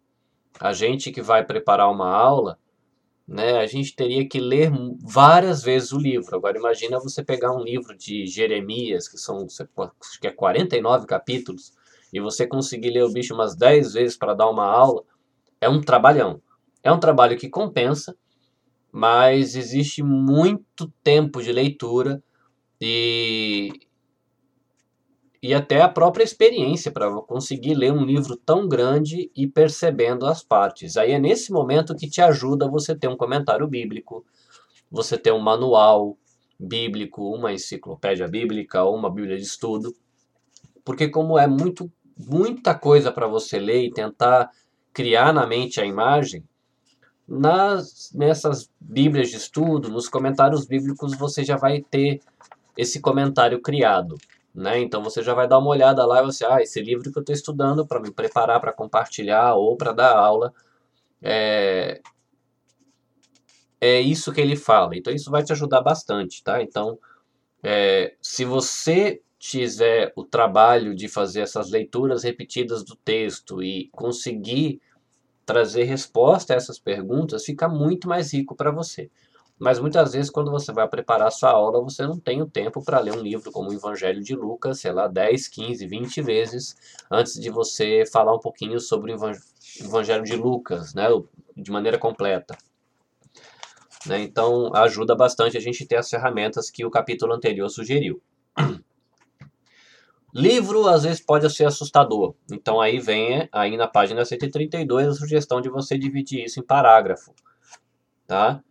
a 0.60 0.74
gente 0.74 1.12
que 1.12 1.22
vai 1.22 1.45
preparar 1.45 1.89
uma 1.89 2.10
aula, 2.10 2.57
né, 3.27 3.58
a 3.60 3.65
gente 3.67 3.96
teria 3.96 4.27
que 4.27 4.39
ler 4.39 4.72
várias 5.01 5.63
vezes 5.63 5.91
o 5.91 5.98
livro. 6.00 6.36
Agora 6.36 6.58
imagina 6.58 7.00
você 7.00 7.24
pegar 7.24 7.53
um 7.53 7.63
livro 7.63 7.98
de 7.98 8.27
Jeremias, 8.27 9.08
que 9.08 9.17
são 9.17 9.48
que 10.22 10.27
é 10.27 10.32
49 10.32 11.08
capítulos, 11.08 11.74
e 12.13 12.20
você 12.20 12.48
conseguir 12.48 12.91
ler 12.91 13.03
o 13.03 13.12
bicho 13.12 13.34
umas 13.34 13.55
10 13.55 13.94
vezes 13.94 14.17
para 14.17 14.34
dar 14.34 14.50
uma 14.50 14.65
aula, 14.65 15.03
é 15.62 15.70
um 15.70 15.82
trabalhão. 15.82 16.41
É 16.84 16.91
um 16.91 17.00
trabalho 17.00 17.38
que 17.38 17.50
compensa, 17.50 18.15
mas 18.91 19.55
existe 19.55 20.03
muito 20.03 20.91
tempo 21.03 21.41
de 21.44 21.51
leitura 21.51 22.24
e, 22.82 23.72
e 25.45 25.53
até 25.53 25.79
a 25.79 25.87
própria 25.87 26.23
experiência 26.23 26.91
para 26.91 27.21
conseguir 27.21 27.75
ler 27.75 27.93
um 27.93 28.03
livro 28.03 28.35
tão 28.35 28.67
grande 28.67 29.29
e 29.35 29.45
percebendo 29.45 30.25
as 30.25 30.43
partes. 30.43 30.97
Aí 30.97 31.11
é 31.11 31.19
nesse 31.19 31.51
momento 31.51 31.95
que 31.95 32.09
te 32.09 32.19
ajuda 32.19 32.67
você 32.67 32.95
ter 32.95 33.07
um 33.07 33.15
comentário 33.15 33.67
bíblico, 33.67 34.25
você 34.89 35.19
ter 35.19 35.31
um 35.31 35.39
manual 35.39 36.17
bíblico, 36.59 37.29
uma 37.29 37.53
enciclopédia 37.53 38.27
bíblica 38.27 38.81
ou 38.81 38.95
uma 38.95 39.07
bíblia 39.07 39.37
de 39.37 39.43
estudo, 39.43 39.95
porque 40.83 41.09
como 41.09 41.37
é 41.37 41.45
muito 41.45 41.91
muita 42.17 42.73
coisa 42.73 43.11
para 43.11 43.27
você 43.27 43.59
ler 43.59 43.85
e 43.85 43.93
tentar 43.93 44.49
criar 44.91 45.31
na 45.31 45.45
mente 45.45 45.79
a 45.79 45.85
imagem, 45.85 46.43
nas 47.27 48.11
nessas 48.15 48.67
bíblias 48.81 49.29
de 49.29 49.37
estudo, 49.37 49.89
nos 49.89 50.09
comentários 50.09 50.65
bíblicos, 50.65 51.15
você 51.15 51.43
já 51.43 51.55
vai 51.55 51.83
ter 51.83 52.19
esse 52.75 52.99
comentário 52.99 53.61
criado. 53.61 54.15
Né? 54.55 54.79
Então 54.79 55.03
você 55.03 55.21
já 55.21 55.33
vai 55.33 55.47
dar 55.47 55.59
uma 55.59 55.69
olhada 55.69 56.05
lá 56.05 56.21
e 56.21 56.25
você, 56.25 56.45
ah, 56.45 56.62
esse 56.62 56.81
livro 56.81 57.12
que 57.12 57.17
eu 57.17 57.21
estou 57.21 57.35
estudando 57.35 57.85
para 57.85 58.00
me 58.00 58.09
preparar 58.12 58.62
para 58.62 58.71
compartilhar 58.71 59.55
ou 59.55 59.75
para 59.75 59.91
dar 59.91 60.15
aula, 60.15 60.53
é, 61.21 62.01
é 63.81 64.00
isso 64.00 64.31
que 64.31 64.39
ele 64.39 64.55
fala. 64.55 64.95
Então 64.95 65.13
isso 65.13 65.29
vai 65.29 65.43
te 65.43 65.51
ajudar 65.51 65.81
bastante, 65.81 66.41
tá? 66.43 66.62
Então, 66.62 66.97
é, 67.62 68.15
se 68.21 68.45
você 68.45 69.21
tiver 69.38 70.13
o 70.15 70.24
trabalho 70.24 70.95
de 70.95 71.09
fazer 71.09 71.41
essas 71.41 71.69
leituras 71.69 72.24
repetidas 72.24 72.83
do 72.83 72.95
texto 72.95 73.62
e 73.62 73.89
conseguir 73.91 74.81
trazer 75.45 75.83
resposta 75.83 76.53
a 76.53 76.57
essas 76.57 76.79
perguntas, 76.79 77.45
fica 77.45 77.67
muito 77.67 78.07
mais 78.07 78.33
rico 78.33 78.55
para 78.55 78.71
você. 78.71 79.12
Mas 79.57 79.79
muitas 79.79 80.12
vezes, 80.12 80.29
quando 80.29 80.51
você 80.51 80.74
vai 80.74 80.88
preparar 80.88 81.31
sua 81.31 81.51
aula, 81.51 81.81
você 81.81 82.03
não 82.05 82.19
tem 82.19 82.41
o 82.41 82.50
tempo 82.50 82.83
para 82.83 83.00
ler 83.00 83.13
um 83.13 83.21
livro 83.21 83.51
como 83.51 83.69
o 83.69 83.74
Evangelho 83.74 84.21
de 84.21 84.35
Lucas, 84.35 84.81
sei 84.81 84.91
lá, 84.91 85.07
10, 85.07 85.47
15, 85.47 85.88
20 85.88 86.21
vezes, 86.21 86.75
antes 87.09 87.39
de 87.39 87.50
você 87.50 88.03
falar 88.05 88.35
um 88.35 88.39
pouquinho 88.39 88.79
sobre 88.81 89.13
o 89.13 89.15
Evangelho 89.81 90.24
de 90.24 90.35
Lucas, 90.35 90.93
né, 90.93 91.07
de 91.55 91.71
maneira 91.71 91.97
completa. 91.97 92.57
Né, 94.05 94.19
então, 94.19 94.75
ajuda 94.75 95.15
bastante 95.15 95.57
a 95.57 95.62
gente 95.62 95.85
ter 95.85 95.95
as 95.95 96.09
ferramentas 96.09 96.69
que 96.69 96.85
o 96.85 96.91
capítulo 96.91 97.33
anterior 97.33 97.69
sugeriu. 97.69 98.21
Livro 100.35 100.85
às 100.89 101.03
vezes 101.03 101.21
pode 101.21 101.50
ser 101.50 101.63
assustador. 101.63 102.35
Então 102.51 102.81
aí 102.81 103.00
vem 103.00 103.47
aí 103.53 103.77
na 103.77 103.88
página 103.88 104.25
132 104.25 105.07
a 105.07 105.13
sugestão 105.13 105.62
de 105.62 105.69
você 105.69 105.97
dividir 105.97 106.43
isso 106.43 106.59
em 106.59 106.63
parágrafo, 106.63 107.33
tá? 108.27 108.62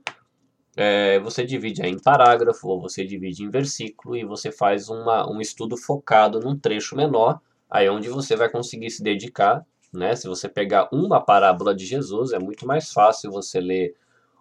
É, 0.76 1.20
você 1.20 1.44
divide 1.44 1.82
em 1.82 1.98
parágrafo 1.98 2.68
ou 2.68 2.80
você 2.80 3.04
divide 3.04 3.44
em 3.44 3.50
versículo 3.50 4.16
e 4.16 4.24
você 4.24 4.50
faz 4.50 4.88
uma, 4.88 5.30
um 5.30 5.40
estudo 5.40 5.76
focado 5.76 6.40
num 6.40 6.58
trecho 6.58 6.96
menor, 6.96 7.40
aí 7.70 7.86
é 7.86 7.90
onde 7.90 8.08
você 8.08 8.34
vai 8.34 8.50
conseguir 8.50 8.90
se 8.90 9.02
dedicar, 9.02 9.64
né? 9.92 10.16
Se 10.16 10.26
você 10.26 10.48
pegar 10.48 10.88
uma 10.92 11.20
parábola 11.20 11.74
de 11.74 11.86
Jesus, 11.86 12.32
é 12.32 12.38
muito 12.38 12.66
mais 12.66 12.92
fácil 12.92 13.30
você 13.30 13.60
ler 13.60 13.94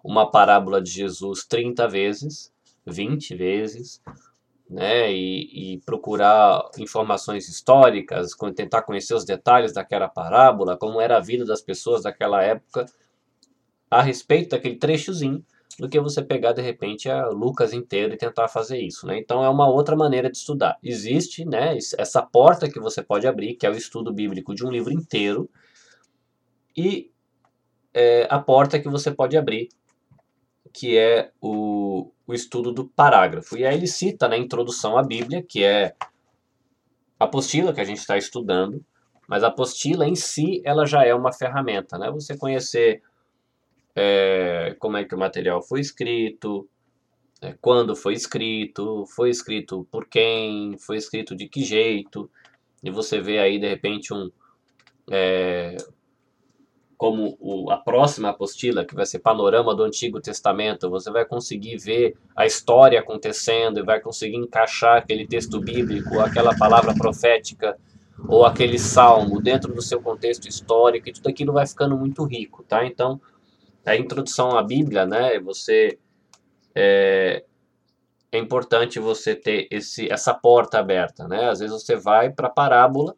uma 0.04 0.30
parábola 0.30 0.82
de 0.82 0.90
Jesus 0.90 1.46
30 1.46 1.88
vezes, 1.88 2.52
20 2.86 3.36
vezes, 3.36 4.02
né, 4.70 5.12
e, 5.14 5.76
e, 5.76 5.78
procurar 5.82 6.70
informações 6.80 7.48
históricas, 7.48 8.32
tentar 8.56 8.82
conhecer 8.82 9.14
os 9.14 9.24
detalhes 9.24 9.72
daquela 9.72 10.10
parábola, 10.10 10.76
como 10.76 11.00
era 11.00 11.18
a 11.18 11.22
vida 11.22 11.46
das 11.46 11.62
pessoas 11.62 12.04
daquela 12.04 12.42
época 12.42 12.86
a 13.90 14.02
respeito 14.02 14.50
daquele 14.50 14.76
trechozinho, 14.76 15.46
do 15.80 15.90
que 15.90 16.00
você 16.00 16.22
pegar 16.22 16.54
de 16.54 16.62
repente 16.62 17.10
a 17.10 17.28
Lucas 17.28 17.74
inteiro 17.74 18.14
e 18.14 18.18
tentar 18.18 18.48
fazer 18.48 18.80
isso, 18.80 19.06
né? 19.08 19.18
Então 19.18 19.44
é 19.44 19.50
uma 19.50 19.68
outra 19.68 19.96
maneira 19.96 20.30
de 20.30 20.38
estudar. 20.38 20.78
Existe, 20.84 21.46
né, 21.46 21.78
essa 21.98 22.22
porta 22.22 22.70
que 22.70 22.80
você 22.80 23.02
pode 23.02 23.28
abrir, 23.28 23.56
que 23.56 23.66
é 23.66 23.70
o 23.70 23.76
estudo 23.76 24.14
bíblico 24.14 24.54
de 24.54 24.66
um 24.66 24.70
livro 24.70 24.92
inteiro, 24.92 25.50
e 26.76 27.12
é, 27.94 28.28
a 28.30 28.40
porta 28.40 28.80
que 28.80 28.90
você 28.90 29.12
pode 29.12 29.38
abrir, 29.38 29.70
que 30.72 30.98
é 30.98 31.32
o, 31.40 32.12
o 32.26 32.34
estudo 32.34 32.72
do 32.72 32.88
parágrafo. 32.88 33.58
E 33.58 33.66
aí 33.66 33.76
ele 33.76 33.88
cita 33.88 34.28
na 34.28 34.38
introdução 34.38 34.98
à 34.98 35.04
Bíblia, 35.04 35.44
que 35.44 35.64
é 35.64 35.96
a 37.20 37.26
apostila 37.26 37.74
que 37.74 37.82
a 37.82 37.86
gente 37.86 38.00
está 38.00 38.18
estudando, 38.18 38.84
mas 39.28 39.44
a 39.44 39.48
apostila 39.48 40.08
em 40.08 40.16
si 40.16 40.62
ela 40.66 40.86
já 40.86 41.06
é 41.06 41.14
uma 41.14 41.32
ferramenta, 41.32 41.98
né? 41.98 42.10
Você 42.12 42.36
conhecer 42.36 43.02
é, 43.96 44.76
como 44.80 44.98
é 44.98 45.04
que 45.04 45.16
o 45.16 45.20
material 45.20 45.62
foi 45.62 45.80
escrito, 45.80 46.68
é, 47.42 47.56
quando 47.62 47.96
foi 47.96 48.14
escrito, 48.14 49.06
foi 49.08 49.30
escrito 49.30 49.88
por 49.92 50.08
quem, 50.08 50.78
foi 50.78 50.98
escrito 50.98 51.36
de 51.36 51.48
que 51.48 51.64
jeito, 51.64 52.30
e 52.84 52.90
você 52.90 53.20
vê 53.20 53.40
aí 53.40 53.60
de 53.60 53.68
repente 53.68 54.14
um 54.14 54.32
é, 55.12 55.76
como 57.04 57.36
o, 57.38 57.70
a 57.70 57.76
próxima 57.76 58.30
apostila, 58.30 58.86
que 58.86 58.96
vai 58.96 59.06
ser 59.06 59.20
Panorama 59.20 59.76
do 59.76 59.84
Antigo 59.84 60.22
Testamento, 60.22 60.90
você 60.90 61.12
vai 61.12 61.26
conseguir 61.26 61.76
ver 61.76 62.16
a 62.34 62.46
história 62.46 62.98
acontecendo 62.98 63.78
e 63.78 63.84
vai 63.84 64.00
conseguir 64.00 64.38
encaixar 64.38 65.00
aquele 65.00 65.28
texto 65.28 65.60
bíblico, 65.60 66.22
aquela 66.22 66.56
palavra 66.58 66.94
profética 66.94 67.78
ou 68.26 68.46
aquele 68.46 68.80
salmo 68.80 69.42
dentro 69.42 69.74
do 69.74 69.82
seu 69.82 70.02
contexto 70.02 70.48
histórico 70.48 71.10
e 71.10 71.12
tudo 71.12 71.28
aquilo 71.28 71.52
vai 71.52 71.68
ficando 71.68 71.98
muito 71.98 72.24
rico, 72.24 72.64
tá? 72.64 72.86
Então, 72.86 73.20
a 73.86 73.96
introdução 73.96 74.58
à 74.58 74.64
Bíblia, 74.64 75.06
né? 75.06 75.40
Você 75.40 76.00
é, 76.76 77.44
é 78.32 78.38
importante 78.38 79.00
você 79.00 79.36
ter 79.36 79.68
esse, 79.70 80.12
essa 80.12 80.34
porta 80.34 80.80
aberta, 80.80 81.28
né? 81.28 81.50
Às 81.50 81.60
vezes 81.60 81.82
você 81.82 81.96
vai 81.96 82.30
para 82.30 82.48
a 82.48 82.52
parábola 82.52 83.16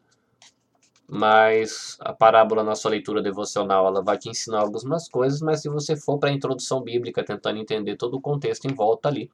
mas 1.08 1.96
a 2.00 2.12
parábola 2.12 2.64
na 2.64 2.74
sua 2.74 2.90
leitura 2.90 3.22
devocional 3.22 3.86
ela 3.86 4.02
vai 4.02 4.18
te 4.18 4.28
ensinar 4.28 4.60
algumas 4.60 5.08
coisas, 5.08 5.40
mas 5.40 5.62
se 5.62 5.68
você 5.68 5.96
for 5.96 6.18
para 6.18 6.30
a 6.30 6.32
introdução 6.32 6.82
bíblica 6.82 7.24
tentando 7.24 7.58
entender 7.58 7.96
todo 7.96 8.14
o 8.16 8.20
contexto 8.20 8.66
em 8.66 8.74
volta 8.74 9.08
ali, 9.08 9.30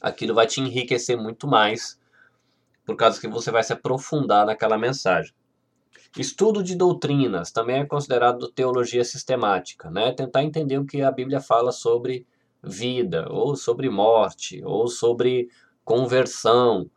aquilo 0.00 0.34
vai 0.34 0.46
te 0.46 0.60
enriquecer 0.60 1.16
muito 1.16 1.48
mais, 1.48 1.98
por 2.84 2.94
causa 2.96 3.20
que 3.20 3.26
você 3.26 3.50
vai 3.50 3.64
se 3.64 3.72
aprofundar 3.72 4.46
naquela 4.46 4.78
mensagem. 4.78 5.34
Estudo 6.16 6.62
de 6.62 6.74
doutrinas 6.74 7.50
também 7.50 7.80
é 7.80 7.84
considerado 7.84 8.50
teologia 8.50 9.04
sistemática, 9.04 9.90
né? 9.90 10.12
Tentar 10.12 10.42
entender 10.42 10.78
o 10.78 10.86
que 10.86 11.02
a 11.02 11.10
Bíblia 11.10 11.40
fala 11.40 11.70
sobre 11.70 12.26
vida, 12.62 13.26
ou 13.30 13.54
sobre 13.54 13.90
morte, 13.90 14.62
ou 14.64 14.88
sobre 14.88 15.48
conversão, 15.84 16.90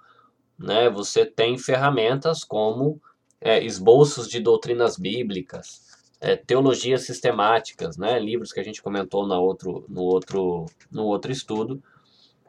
né? 0.58 0.90
Você 0.90 1.26
tem 1.26 1.58
ferramentas 1.58 2.46
como 2.46 3.02
é, 3.42 3.64
esboços 3.64 4.28
de 4.28 4.40
doutrinas 4.40 4.98
bíblicas, 4.98 5.82
é, 6.22 6.36
teologias 6.36 7.04
sistemáticas, 7.06 7.98
né, 7.98 8.20
livros 8.20 8.52
que 8.52 8.60
a 8.60 8.64
gente 8.64 8.82
comentou 8.82 9.26
no 9.26 9.36
outro, 9.36 9.86
no, 9.88 10.02
outro, 10.02 10.66
no 10.92 11.06
outro 11.06 11.32
estudo. 11.32 11.82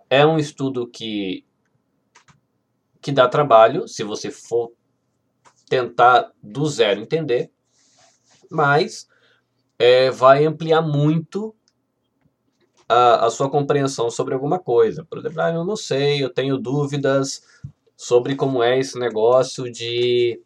É 0.08 0.26
um 0.26 0.38
estudo 0.38 0.88
que, 0.88 1.44
que 3.00 3.12
dá 3.12 3.28
trabalho, 3.28 3.86
se 3.86 4.02
você 4.02 4.30
for 4.30 4.72
tentar 5.70 6.32
do 6.42 6.66
zero 6.66 7.00
entender, 7.00 7.48
mas 8.50 9.08
é, 9.78 10.10
vai 10.10 10.44
ampliar 10.44 10.82
muito 10.82 11.54
a, 12.88 13.26
a, 13.26 13.30
sua 13.30 13.48
compreensão 13.48 14.10
sobre 14.10 14.34
alguma 14.34 14.58
coisa. 14.58 15.06
Por 15.08 15.18
exemplo, 15.18 15.40
ah, 15.40 15.52
eu 15.52 15.64
não 15.64 15.76
sei, 15.76 16.22
eu 16.22 16.28
tenho 16.28 16.58
dúvidas 16.58 17.42
sobre 17.96 18.34
como 18.34 18.64
é 18.64 18.80
esse 18.80 18.98
negócio 18.98 19.70
de 19.70 20.42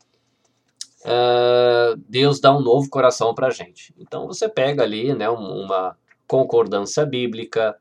uh, 1.06 1.96
Deus 2.06 2.38
dá 2.38 2.54
um 2.54 2.60
novo 2.60 2.90
coração 2.90 3.34
para 3.34 3.48
gente. 3.48 3.94
Então 3.96 4.26
você 4.26 4.46
pega 4.46 4.82
ali 4.82 5.14
né, 5.14 5.30
uma 5.30 5.96
concordância 6.28 7.06
bíblica, 7.06 7.74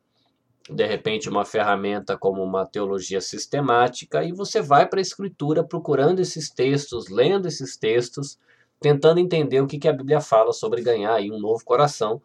de 0.70 0.86
repente 0.86 1.30
uma 1.30 1.44
ferramenta 1.44 2.18
como 2.18 2.42
uma 2.42 2.66
teologia 2.66 3.20
sistemática, 3.20 4.24
e 4.24 4.32
você 4.32 4.62
vai 4.62 4.88
para 4.88 5.00
a 5.00 5.02
Escritura 5.02 5.64
procurando 5.64 6.20
esses 6.20 6.50
textos, 6.50 7.10
lendo 7.10 7.48
esses 7.48 7.76
textos, 7.76 8.38
tentando 8.80 9.20
entender 9.20 9.62
o 9.62 9.68
que, 9.68 9.78
que 9.78 9.88
a 9.88 9.94
Bíblia 9.94 10.22
fala 10.22 10.54
sobre 10.54 10.82
ganhar 10.82 11.14
aí 11.14 11.32
um 11.32 11.40
novo 11.40 11.64
coração, 11.64 12.22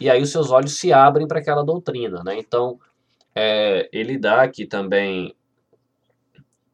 e 0.00 0.08
aí 0.08 0.22
os 0.22 0.30
seus 0.30 0.50
olhos 0.50 0.78
se 0.78 0.92
abrem 0.92 1.26
para 1.26 1.40
aquela 1.40 1.64
doutrina. 1.64 2.22
Né? 2.24 2.38
Então, 2.38 2.78
é, 3.34 3.88
ele 3.92 4.18
dá 4.18 4.42
aqui 4.42 4.66
também 4.66 5.34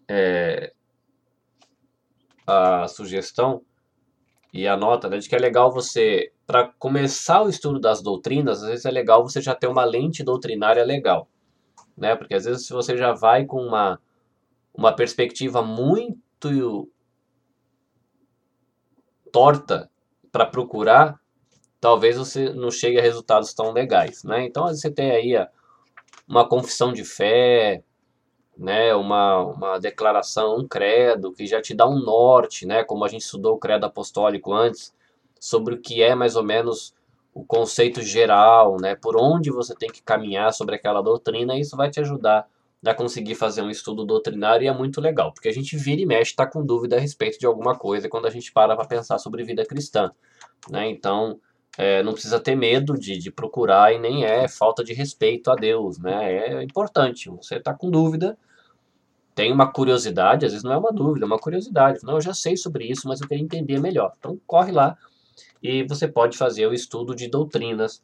é, 0.09 0.73
a 2.47 2.89
sugestão 2.89 3.63
e 4.53 4.67
a 4.67 4.77
nota 4.77 5.09
né, 5.09 5.19
de 5.19 5.29
que 5.29 5.37
é 5.37 5.39
legal 5.39 5.71
você, 5.71 6.33
para 6.49 6.73
começar 6.79 7.43
o 7.43 7.51
estudo 7.51 7.79
das 7.79 8.01
doutrinas, 8.01 8.63
às 8.63 8.71
vezes 8.71 8.87
é 8.87 8.91
legal 8.91 9.23
você 9.23 9.39
já 9.39 9.55
ter 9.55 9.67
uma 9.67 9.85
lente 9.85 10.25
doutrinária 10.25 10.83
legal. 10.83 11.29
Né? 11.95 12.17
Porque 12.17 12.35
às 12.35 12.47
vezes 12.47 12.67
se 12.67 12.73
você 12.73 12.97
já 12.97 13.13
vai 13.13 13.45
com 13.45 13.61
uma, 13.61 14.01
uma 14.73 14.91
perspectiva 14.97 15.61
muito 15.61 16.91
torta 19.31 19.91
para 20.33 20.47
procurar, 20.47 21.21
talvez 21.79 22.17
você 22.17 22.49
não 22.49 22.71
chegue 22.71 22.99
a 22.99 23.03
resultados 23.03 23.53
tão 23.53 23.71
legais. 23.71 24.25
Né? 24.25 24.47
Então 24.47 24.65
às 24.65 24.71
vezes 24.71 24.81
você 24.81 24.91
tem 24.91 25.11
aí 25.11 25.47
uma 26.27 26.49
confissão 26.49 26.95
de 26.95 27.05
fé, 27.05 27.85
né, 28.57 28.95
uma, 28.95 29.45
uma 29.45 29.79
declaração, 29.79 30.57
um 30.57 30.67
credo, 30.67 31.31
que 31.31 31.47
já 31.47 31.61
te 31.61 31.75
dá 31.75 31.87
um 31.87 31.99
norte, 31.99 32.65
né, 32.65 32.83
como 32.85 33.05
a 33.05 33.09
gente 33.09 33.21
estudou 33.21 33.55
o 33.55 33.59
credo 33.59 33.85
apostólico 33.85 34.53
antes, 34.55 34.97
sobre 35.41 35.75
o 35.75 35.81
que 35.81 36.03
é 36.03 36.15
mais 36.15 36.37
ou 36.37 36.43
menos 36.43 36.95
o 37.35 37.45
conceito 37.45 38.03
geral, 38.03 38.79
né, 38.81 38.97
por 38.97 39.17
onde 39.17 39.51
você 39.51 39.75
tem 39.75 39.91
que 39.91 40.03
caminhar 40.03 40.53
sobre 40.53 40.75
aquela 40.75 41.01
doutrina, 41.01 41.59
isso 41.59 41.77
vai 41.77 41.91
te 41.91 42.01
ajudar 42.01 42.49
a 42.85 42.95
conseguir 42.95 43.35
fazer 43.35 43.63
um 43.63 43.71
estudo 43.71 44.05
doutrinário 44.05 44.65
e 44.65 44.69
é 44.69 44.73
muito 44.73 45.01
legal, 45.01 45.33
porque 45.33 45.49
a 45.49 45.53
gente 45.53 45.77
vira 45.77 46.01
e 46.01 46.07
mexe, 46.07 46.31
está 46.31 46.47
com 46.47 46.65
dúvida 46.65 46.97
a 46.97 47.01
respeito 47.01 47.39
de 47.39 47.47
alguma 47.47 47.77
coisa 47.77 48.09
quando 48.09 48.27
a 48.27 48.31
gente 48.31 48.53
para 48.53 48.75
para 48.77 48.87
pensar 48.87 49.19
sobre 49.19 49.45
vida 49.45 49.65
cristã, 49.65 50.11
né, 50.71 50.89
então 50.89 51.41
é, 51.79 52.03
não 52.03 52.13
precisa 52.13 52.41
ter 52.41 52.57
medo 52.57 52.99
de, 52.99 53.17
de 53.19 53.31
procurar 53.31 53.95
e 53.95 54.01
nem 54.01 54.25
é 54.25 54.49
falta 54.49 54.83
de 54.83 54.93
respeito 54.93 55.49
a 55.49 55.55
Deus, 55.55 55.97
né? 55.97 56.59
É 56.59 56.63
importante. 56.65 57.31
Você 57.31 57.55
está 57.55 57.73
com 57.73 57.89
dúvida, 57.89 58.37
tem 59.33 59.53
uma 59.53 59.71
curiosidade, 59.73 60.45
às 60.45 60.51
vezes 60.51 60.65
não 60.65 60.73
é 60.73 60.77
uma 60.77 60.93
dúvida, 60.93 61.25
é 61.25 61.29
uma 61.29 61.39
curiosidade. 61.39 62.01
Não, 62.03 62.15
eu 62.15 62.21
já 62.21 62.35
sei 62.35 62.57
sobre 62.57 62.87
isso, 62.87 63.07
mas 63.07 63.21
eu 63.21 63.29
queria 63.29 63.45
entender 63.45 63.79
melhor. 63.79 64.13
Então 64.19 64.41
corre 64.45 64.73
lá 64.73 64.99
e 65.63 65.83
você 65.85 66.09
pode 66.09 66.37
fazer 66.37 66.67
o 66.67 66.73
estudo 66.73 67.15
de 67.15 67.29
doutrinas 67.29 68.03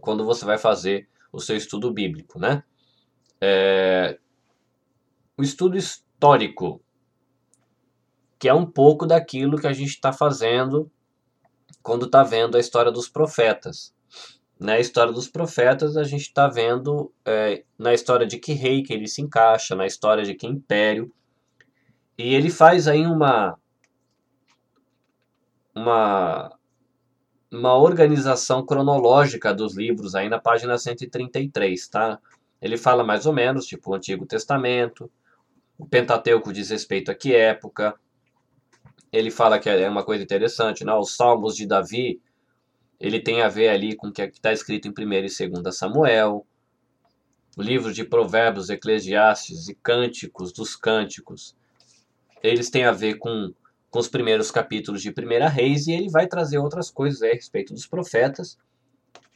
quando 0.00 0.24
você 0.24 0.44
vai 0.44 0.58
fazer 0.58 1.08
o 1.32 1.40
seu 1.40 1.56
estudo 1.56 1.92
bíblico, 1.92 2.38
né? 2.38 2.62
É... 3.40 4.18
O 5.36 5.42
estudo 5.42 5.76
histórico, 5.76 6.80
que 8.38 8.48
é 8.48 8.54
um 8.54 8.66
pouco 8.66 9.06
daquilo 9.06 9.58
que 9.58 9.66
a 9.66 9.72
gente 9.72 9.90
está 9.90 10.12
fazendo 10.12 10.90
quando 11.82 12.06
está 12.06 12.22
vendo 12.22 12.56
a 12.56 12.60
história 12.60 12.90
dos 12.90 13.08
profetas 13.08 13.94
na 14.58 14.78
história 14.78 15.12
dos 15.12 15.28
profetas, 15.28 15.96
a 15.96 16.02
gente 16.02 16.22
está 16.22 16.48
vendo 16.48 17.12
é, 17.24 17.62
na 17.78 17.94
história 17.94 18.26
de 18.26 18.38
que 18.38 18.52
rei 18.52 18.82
que 18.82 18.92
ele 18.92 19.06
se 19.06 19.22
encaixa, 19.22 19.76
na 19.76 19.86
história 19.86 20.24
de 20.24 20.34
que 20.34 20.46
império. 20.46 21.12
E 22.16 22.34
ele 22.34 22.50
faz 22.50 22.88
aí 22.88 23.06
uma, 23.06 23.56
uma, 25.74 26.57
uma 27.50 27.76
organização 27.76 28.64
cronológica 28.64 29.54
dos 29.54 29.76
livros 29.76 30.14
aí 30.14 30.28
na 30.28 30.38
página 30.38 30.76
133, 30.76 31.88
tá? 31.88 32.18
Ele 32.60 32.76
fala 32.76 33.04
mais 33.04 33.26
ou 33.26 33.32
menos, 33.32 33.66
tipo, 33.66 33.90
o 33.90 33.94
Antigo 33.94 34.26
Testamento, 34.26 35.10
o 35.78 35.86
Pentateuco 35.86 36.52
diz 36.52 36.70
respeito 36.70 37.10
a 37.10 37.14
que 37.14 37.34
época. 37.34 37.94
Ele 39.12 39.30
fala 39.30 39.58
que 39.58 39.70
é 39.70 39.88
uma 39.88 40.04
coisa 40.04 40.22
interessante, 40.22 40.84
né? 40.84 40.92
Os 40.94 41.16
Salmos 41.16 41.56
de 41.56 41.66
Davi 41.66 42.20
ele 43.00 43.20
tem 43.20 43.42
a 43.42 43.48
ver 43.48 43.68
ali 43.68 43.94
com 43.94 44.08
o 44.08 44.12
que 44.12 44.22
está 44.22 44.52
escrito 44.52 44.88
em 44.88 44.90
1 44.90 45.12
e 45.12 45.48
2 45.48 45.76
Samuel, 45.76 46.44
o 47.56 47.62
livro 47.62 47.92
de 47.92 48.04
Provérbios, 48.04 48.70
Eclesiastes 48.70 49.68
e 49.68 49.74
Cânticos 49.74 50.52
dos 50.52 50.74
Cânticos. 50.74 51.56
Eles 52.42 52.70
têm 52.70 52.84
a 52.84 52.92
ver 52.92 53.18
com, 53.18 53.52
com 53.90 53.98
os 53.98 54.08
primeiros 54.08 54.50
capítulos 54.50 55.02
de 55.02 55.10
1 55.10 55.48
Reis 55.48 55.86
e 55.86 55.92
ele 55.92 56.10
vai 56.10 56.26
trazer 56.26 56.58
outras 56.58 56.90
coisas 56.90 57.22
a 57.22 57.26
respeito 57.26 57.72
dos 57.72 57.86
profetas 57.86 58.58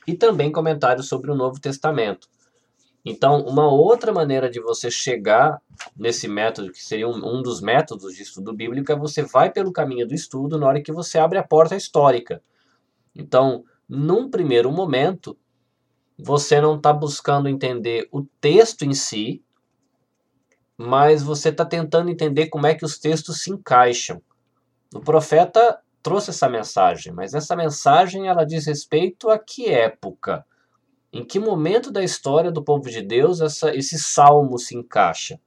e 0.06 0.14
também 0.14 0.50
comentários 0.50 1.08
sobre 1.08 1.30
o 1.30 1.34
Novo 1.34 1.60
Testamento. 1.60 2.28
Então, 3.04 3.40
uma 3.40 3.68
outra 3.68 4.12
maneira 4.12 4.48
de 4.48 4.60
você 4.60 4.88
chegar 4.90 5.60
nesse 5.96 6.28
método, 6.28 6.70
que 6.70 6.82
seria 6.82 7.08
um, 7.08 7.16
um 7.16 7.42
dos 7.42 7.60
métodos 7.60 8.14
de 8.14 8.22
estudo 8.22 8.52
bíblico, 8.52 8.92
é 8.92 8.96
você 8.96 9.22
vai 9.22 9.50
pelo 9.50 9.72
caminho 9.72 10.06
do 10.06 10.14
estudo 10.14 10.58
na 10.58 10.68
hora 10.68 10.82
que 10.82 10.92
você 10.92 11.18
abre 11.18 11.38
a 11.38 11.42
porta 11.42 11.74
histórica. 11.74 12.40
Então, 13.14 13.64
num 13.88 14.30
primeiro 14.30 14.70
momento, 14.70 15.36
você 16.16 16.60
não 16.60 16.76
está 16.76 16.92
buscando 16.92 17.48
entender 17.48 18.08
o 18.12 18.22
texto 18.40 18.84
em 18.84 18.94
si, 18.94 19.42
mas 20.76 21.22
você 21.22 21.48
está 21.48 21.64
tentando 21.64 22.08
entender 22.08 22.46
como 22.46 22.66
é 22.66 22.74
que 22.74 22.84
os 22.84 22.98
textos 22.98 23.42
se 23.42 23.50
encaixam. 23.50 24.22
O 24.94 25.00
profeta 25.00 25.80
trouxe 26.02 26.30
essa 26.30 26.48
mensagem, 26.48 27.12
mas 27.12 27.34
essa 27.34 27.56
mensagem 27.56 28.28
ela 28.28 28.44
diz 28.44 28.66
respeito 28.66 29.30
a 29.30 29.38
que 29.38 29.68
época? 29.68 30.44
Em 31.12 31.24
que 31.24 31.38
momento 31.38 31.90
da 31.90 32.02
história 32.02 32.50
do 32.50 32.62
povo 32.62 32.90
de 32.90 33.02
Deus 33.02 33.40
essa, 33.40 33.74
esse 33.74 33.98
salmo 33.98 34.58
se 34.58 34.76
encaixa? 34.76 35.40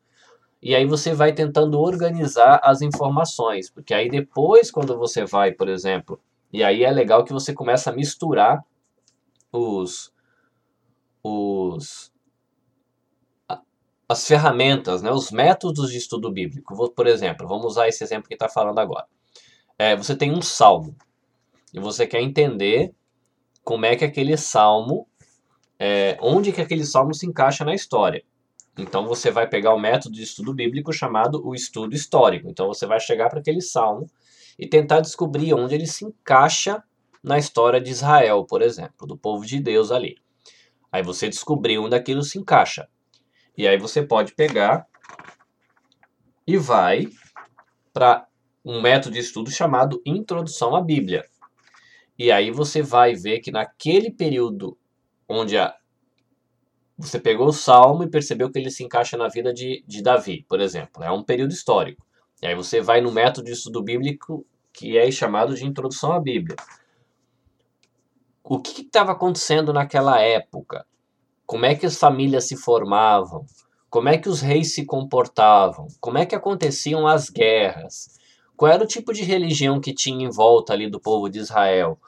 E 0.62 0.74
aí 0.74 0.86
você 0.86 1.14
vai 1.14 1.34
tentando 1.34 1.80
organizar 1.80 2.60
as 2.64 2.82
informações, 2.82 3.70
porque 3.70 3.94
aí 3.94 4.10
depois, 4.10 4.72
quando 4.72 4.98
você 4.98 5.26
vai, 5.26 5.52
por 5.52 5.70
exemplo, 5.70 6.20
e 6.52 6.64
aí 6.64 6.84
é 6.84 6.92
legal 6.92 7.24
que 7.24 7.34
você 7.34 7.54
começa 7.54 7.92
a 7.92 7.94
misturar 7.94 8.64
os, 9.52 10.12
os 11.24 12.12
as 14.08 14.28
ferramentas, 14.28 15.02
né, 15.02 15.12
os 15.12 15.32
métodos 15.32 15.92
de 15.92 15.98
estudo 15.98 16.32
bíblico. 16.32 16.76
Vou, 16.76 16.90
por 16.90 17.08
exemplo, 17.08 17.48
vamos 17.48 17.66
usar 17.66 17.88
esse 17.88 18.04
exemplo 18.04 18.28
que 18.28 18.36
está 18.36 18.48
falando 18.48 18.80
agora. 18.80 19.08
É, 19.78 19.96
você 19.96 20.16
tem 20.16 20.32
um 20.32 20.42
salmo 20.42 20.96
e 21.74 21.80
você 21.80 22.08
quer 22.08 22.22
entender 22.22 22.94
como 23.64 23.86
é 23.86 23.96
que 23.96 24.06
aquele 24.06 24.38
salmo, 24.38 25.08
é, 25.78 26.18
onde 26.22 26.52
que 26.52 26.62
aquele 26.62 26.86
salmo 26.86 27.14
se 27.14 27.26
encaixa 27.26 27.66
na 27.66 27.74
história. 27.74 28.24
Então 28.78 29.08
você 29.08 29.32
vai 29.32 29.48
pegar 29.48 29.74
o 29.74 29.80
método 29.80 30.16
de 30.16 30.24
estudo 30.24 30.54
bíblico 30.54 30.94
chamado 30.94 31.46
o 31.46 31.54
estudo 31.56 31.96
histórico. 31.96 32.50
Então 32.50 32.68
você 32.68 32.86
vai 32.86 33.00
chegar 33.00 33.30
para 33.30 33.40
aquele 33.40 33.62
salmo 33.62 34.10
e 34.60 34.68
tentar 34.68 35.02
descobrir 35.02 35.54
onde 35.54 35.76
ele 35.76 35.88
se 35.88 36.06
encaixa 36.06 36.84
na 37.24 37.38
história 37.38 37.82
de 37.82 37.90
Israel, 37.90 38.46
por 38.46 38.62
exemplo, 38.62 39.08
do 39.08 39.18
povo 39.18 39.46
de 39.46 39.60
Deus 39.60 39.92
ali. 39.92 40.18
Aí 40.92 41.02
você 41.02 41.28
descobriu 41.28 41.84
onde 41.84 41.96
aquilo 41.96 42.24
se 42.24 42.38
encaixa. 42.38 42.88
E 43.58 43.68
aí 43.68 43.78
você 43.78 44.04
pode 44.04 44.34
pegar 44.34 44.86
e 46.46 46.58
vai 46.58 47.08
para 47.92 48.28
um 48.66 48.82
método 48.82 49.14
de 49.14 49.20
estudo 49.20 49.52
chamado 49.52 50.02
Introdução 50.04 50.76
à 50.76 50.82
Bíblia. 50.82 51.24
E 52.18 52.32
aí 52.32 52.50
você 52.50 52.82
vai 52.82 53.14
ver 53.14 53.40
que 53.40 53.52
naquele 53.52 54.10
período 54.10 54.76
onde 55.30 55.56
a, 55.58 55.76
você 56.98 57.20
pegou 57.20 57.48
o 57.48 57.54
Salmo 57.54 58.04
e 58.04 58.10
percebeu 58.10 58.50
que 58.50 58.58
ele 58.58 58.72
se 58.72 58.84
encaixa 58.84 59.16
na 59.16 59.28
vida 59.28 59.54
de, 59.54 59.84
de 59.86 60.02
Davi, 60.02 60.46
por 60.50 60.60
exemplo. 60.60 61.04
É 61.04 61.12
um 61.12 61.24
período 61.24 61.52
histórico. 61.52 62.04
E 62.42 62.48
aí 62.48 62.56
você 62.56 62.82
vai 62.82 63.02
no 63.02 63.12
método 63.12 63.46
de 63.46 63.52
estudo 63.52 63.84
bíblico 63.84 64.46
que 64.74 64.98
é 64.98 65.10
chamado 65.12 65.54
de 65.54 65.66
Introdução 65.66 66.12
à 66.12 66.20
Bíblia. 66.20 66.56
O 68.44 68.60
que 68.60 68.82
estava 68.82 69.12
acontecendo 69.12 69.72
naquela 69.72 70.20
época? 70.20 70.86
Como 71.46 71.66
é 71.66 71.76
que 71.76 71.86
as 71.86 71.98
famílias 71.98 72.48
se 72.48 72.58
formavam? 72.58 73.46
Como 73.90 74.10
é 74.10 74.18
que 74.18 74.28
os 74.28 74.42
reis 74.42 74.74
se 74.74 74.86
comportavam? 74.86 75.88
Como 76.00 76.18
é 76.18 76.26
que 76.26 76.36
aconteciam 76.36 77.08
as 77.08 77.30
guerras? 77.30 78.20
Qual 78.56 78.72
era 78.72 78.84
o 78.84 78.88
tipo 78.88 79.14
de 79.14 79.24
religião 79.24 79.80
que 79.80 79.94
tinha 79.94 80.26
em 80.26 80.30
volta 80.30 80.74
ali 80.74 80.90
do 80.90 81.00
povo 81.00 81.30
de 81.30 81.40
Israel? 81.40 82.00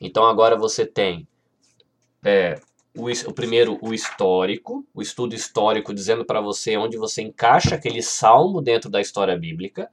Então 0.00 0.24
agora 0.24 0.56
você 0.56 0.86
tem 0.86 1.26
é, 2.24 2.60
o, 2.96 3.08
o 3.28 3.32
primeiro, 3.32 3.78
o 3.82 3.92
histórico, 3.92 4.84
o 4.94 5.02
estudo 5.02 5.34
histórico 5.34 5.92
dizendo 5.94 6.24
para 6.24 6.40
você 6.40 6.76
onde 6.76 6.96
você 6.96 7.22
encaixa 7.22 7.74
aquele 7.74 8.02
salmo 8.02 8.60
dentro 8.62 8.90
da 8.90 9.00
história 9.00 9.36
bíblica. 9.36 9.90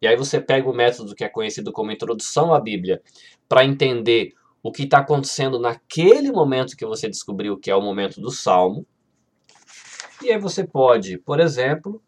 E 0.00 0.06
aí 0.06 0.16
você 0.16 0.40
pega 0.40 0.68
o 0.68 0.74
método 0.74 1.14
que 1.14 1.24
é 1.24 1.28
conhecido 1.28 1.72
como 1.72 1.90
introdução 1.90 2.54
à 2.54 2.60
Bíblia 2.60 3.00
para 3.48 3.64
entender 3.64 4.34
o 4.62 4.72
que 4.72 4.82
está 4.82 4.98
acontecendo 4.98 5.58
naquele 5.58 6.32
momento 6.32 6.76
que 6.76 6.84
você 6.84 7.08
descobriu 7.08 7.56
que 7.56 7.70
é 7.70 7.76
o 7.76 7.80
momento 7.80 8.20
do 8.20 8.30
salmo. 8.30 8.86
E 10.22 10.32
aí 10.32 10.38
você 10.38 10.64
pode, 10.64 11.18
por 11.18 11.40
exemplo, 11.40 12.02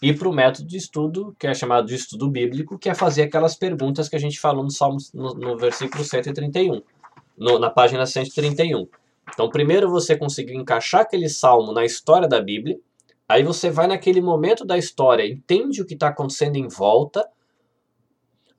ir 0.00 0.18
para 0.18 0.28
o 0.28 0.32
método 0.32 0.66
de 0.66 0.76
estudo, 0.76 1.34
que 1.38 1.46
é 1.46 1.54
chamado 1.54 1.86
de 1.86 1.94
estudo 1.94 2.28
bíblico, 2.28 2.78
que 2.78 2.88
é 2.88 2.94
fazer 2.94 3.22
aquelas 3.22 3.56
perguntas 3.56 4.08
que 4.08 4.16
a 4.16 4.20
gente 4.20 4.38
falou 4.38 4.62
no, 4.62 4.70
salmo, 4.70 4.98
no, 5.12 5.34
no 5.34 5.56
versículo 5.56 6.04
131, 6.04 6.82
no, 7.36 7.58
na 7.58 7.70
página 7.70 8.06
131. 8.06 8.86
Então, 9.32 9.50
primeiro 9.50 9.90
você 9.90 10.16
conseguiu 10.16 10.54
encaixar 10.54 11.02
aquele 11.02 11.28
salmo 11.28 11.72
na 11.72 11.84
história 11.84 12.28
da 12.28 12.40
Bíblia, 12.40 12.78
aí 13.28 13.42
você 13.42 13.70
vai 13.70 13.86
naquele 13.86 14.20
momento 14.20 14.64
da 14.64 14.78
história, 14.78 15.26
entende 15.26 15.82
o 15.82 15.86
que 15.86 15.94
está 15.94 16.08
acontecendo 16.08 16.56
em 16.56 16.68
volta, 16.68 17.28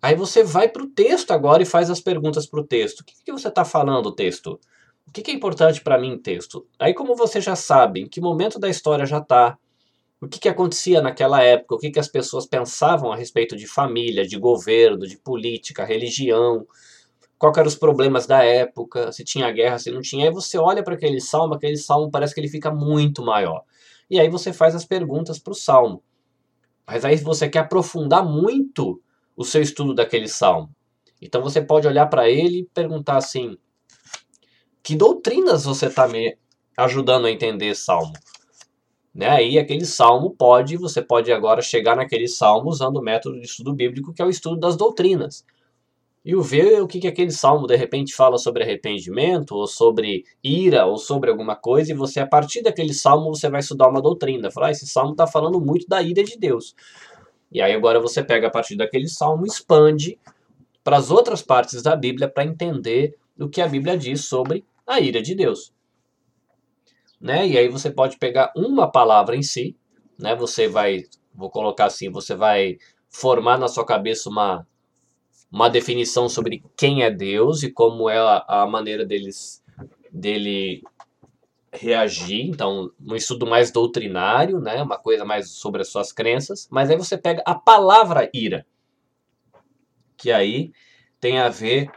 aí 0.02 0.16
você 0.16 0.44
vai 0.44 0.68
para 0.68 0.84
o 0.84 0.88
texto 0.88 1.32
agora 1.32 1.64
e 1.64 1.66
faz 1.66 1.90
as 1.90 2.00
perguntas 2.00 2.46
para 2.46 2.60
o 2.60 2.64
texto. 2.64 3.00
O 3.00 3.06
que, 3.06 3.14
que 3.26 3.32
você 3.32 3.48
está 3.48 3.66
falando, 3.66 4.12
texto? 4.12 4.60
O 5.08 5.12
que, 5.12 5.24
que 5.24 5.32
é 5.32 5.34
importante 5.34 5.82
para 5.82 5.98
mim, 5.98 6.20
texto? 6.20 6.68
Aí, 6.78 6.94
como 6.94 7.16
você 7.16 7.42
já 7.42 7.56
sabe 7.56 8.02
em 8.02 8.08
que 8.08 8.22
momento 8.22 8.60
da 8.60 8.70
história 8.70 9.08
já 9.08 9.18
está, 9.18 9.58
o 10.22 10.28
que, 10.28 10.40
que 10.40 10.50
acontecia 10.50 11.02
naquela 11.02 11.42
época, 11.42 11.76
o 11.76 11.78
que, 11.78 11.92
que 11.92 12.00
as 12.00 12.08
pessoas 12.08 12.46
pensavam 12.46 13.12
a 13.12 13.16
respeito 13.16 13.56
de 13.56 13.66
família, 13.66 14.28
de 14.28 14.38
governo, 14.38 15.08
de 15.08 15.18
política, 15.18 15.86
religião, 15.86 16.68
qual 17.38 17.54
eram 17.56 17.68
os 17.68 17.76
problemas 17.76 18.28
da 18.28 18.44
época, 18.44 19.14
se 19.14 19.24
tinha 19.24 19.50
guerra, 19.50 19.80
se 19.80 19.90
não 19.90 20.02
tinha. 20.02 20.26
Aí 20.26 20.34
você 20.34 20.58
olha 20.58 20.84
para 20.84 20.96
aquele 20.96 21.22
salmo, 21.22 21.54
aquele 21.54 21.78
salmo 21.78 22.12
parece 22.12 22.34
que 22.34 22.42
ele 22.42 22.50
fica 22.50 22.70
muito 22.70 23.24
maior. 23.24 23.64
E 24.10 24.20
aí 24.20 24.30
você 24.30 24.52
faz 24.52 24.76
as 24.76 24.84
perguntas 24.84 25.40
para 25.40 25.52
o 25.52 25.56
salmo. 25.56 26.04
Mas 26.86 27.06
aí 27.06 27.16
você 27.16 27.48
quer 27.48 27.60
aprofundar 27.60 28.26
muito 28.26 29.02
o 29.38 29.46
seu 29.46 29.62
estudo 29.62 29.94
daquele 29.94 30.28
salmo. 30.28 30.70
Então 31.22 31.42
você 31.42 31.62
pode 31.62 31.88
olhar 31.88 32.08
para 32.08 32.30
ele 32.30 32.60
e 32.60 32.66
perguntar 32.66 33.16
assim: 33.16 33.58
que 34.84 34.96
doutrinas 34.96 35.64
você 35.64 35.86
está 35.86 36.08
me 36.08 36.38
ajudando 36.76 37.26
a 37.26 37.32
entender 37.32 37.74
salmo? 37.74 38.14
Né? 39.20 39.28
Aí 39.28 39.60
aquele 39.60 39.86
salmo 39.86 40.30
pode, 40.30 40.78
você 40.78 41.02
pode 41.02 41.30
agora 41.30 41.62
chegar 41.62 41.94
naquele 41.94 42.26
salmo 42.26 42.70
usando 42.70 42.98
o 42.98 43.02
método 43.02 43.38
de 43.38 43.46
estudo 43.46 43.74
bíblico, 43.74 44.14
que 44.14 44.22
é 44.22 44.26
o 44.26 44.30
estudo 44.30 44.58
das 44.58 44.78
doutrinas 44.78 45.44
e 46.24 46.34
o 46.34 46.42
ver 46.42 46.82
o 46.82 46.88
que, 46.88 47.02
que 47.02 47.08
aquele 47.08 47.32
salmo 47.32 47.68
de 47.68 47.76
repente 47.76 48.16
fala 48.16 48.38
sobre 48.38 48.64
arrependimento, 48.64 49.56
ou 49.56 49.68
sobre 49.68 50.24
ira, 50.42 50.86
ou 50.86 50.98
sobre 50.98 51.30
alguma 51.30 51.54
coisa, 51.54 51.92
e 51.92 51.96
você, 51.96 52.22
a 52.22 52.28
partir 52.28 52.62
daquele 52.62 52.94
salmo, 52.94 53.36
você 53.36 53.50
vai 53.50 53.60
estudar 53.60 53.90
uma 53.90 54.02
doutrina. 54.02 54.50
Falar, 54.50 54.68
ah, 54.68 54.72
esse 54.72 54.88
salmo 54.88 55.12
está 55.12 55.28
falando 55.28 55.60
muito 55.60 55.86
da 55.86 56.02
ira 56.02 56.24
de 56.24 56.38
Deus. 56.38 56.74
E 57.52 57.62
aí 57.62 57.74
agora 57.74 58.00
você 58.00 58.24
pega 58.24 58.48
a 58.48 58.50
partir 58.50 58.78
daquele 58.78 59.10
salmo, 59.10 59.46
expande 59.46 60.18
para 60.82 60.96
as 60.96 61.12
outras 61.12 61.42
partes 61.42 61.82
da 61.82 61.94
Bíblia 61.94 62.30
para 62.30 62.46
entender 62.46 63.18
o 63.38 63.50
que 63.50 63.60
a 63.60 63.68
Bíblia 63.68 63.98
diz 63.98 64.24
sobre 64.26 64.64
a 64.88 65.02
ira 65.02 65.22
de 65.22 65.36
Deus. 65.36 65.74
Né? 67.20 67.48
E 67.48 67.58
aí 67.58 67.68
você 67.68 67.92
pode 67.92 68.18
pegar 68.18 68.52
uma 68.56 68.90
palavra 68.90 69.36
em 69.36 69.44
si, 69.44 69.76
né? 70.18 70.36
Você 70.36 70.68
vai, 70.68 71.04
vou 71.34 71.50
colocar 71.50 71.86
assim, 71.86 72.10
você 72.10 72.36
vai 72.36 72.78
formar 73.10 73.58
na 73.58 73.68
sua 73.68 73.86
cabeça 73.86 74.30
uma 74.30 74.66
uma 75.52 75.70
definição 75.70 76.30
sobre 76.30 76.64
quem 76.78 77.04
é 77.04 77.10
Deus 77.10 77.64
e 77.64 77.72
como 77.72 78.08
é 78.10 78.18
a, 78.20 78.46
a 78.48 78.68
maneira 78.68 79.04
deles 79.04 79.64
dele 80.12 80.84
reagir, 81.72 82.48
então 82.48 82.92
um 83.00 83.16
estudo 83.16 83.46
mais 83.46 83.72
doutrinário, 83.72 84.60
né, 84.60 84.82
uma 84.82 84.98
coisa 84.98 85.24
mais 85.24 85.52
sobre 85.52 85.82
as 85.82 85.90
suas 85.90 86.12
crenças, 86.12 86.68
mas 86.72 86.90
aí 86.90 86.98
você 86.98 87.16
pega 87.16 87.44
a 87.46 87.54
palavra 87.54 88.30
ira, 88.34 88.66
que 90.18 90.32
aí 90.32 90.72
tem 91.20 91.38
a 91.38 91.48
ver 91.48 91.92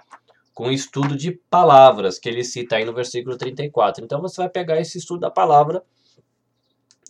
com 0.55 0.71
estudo 0.71 1.17
de 1.17 1.33
palavras 1.33 2.19
que 2.19 2.29
ele 2.29 2.45
cita 2.45 2.77
aí 2.77 2.85
no 2.85 2.93
versículo 2.93 3.37
34. 3.37 4.05
Então 4.05 4.21
você 4.21 4.37
vai 4.37 4.49
pegar 4.49 4.81
esse 4.81 4.99
estudo 4.99 5.21
da 5.21 5.31
palavra, 5.31 5.83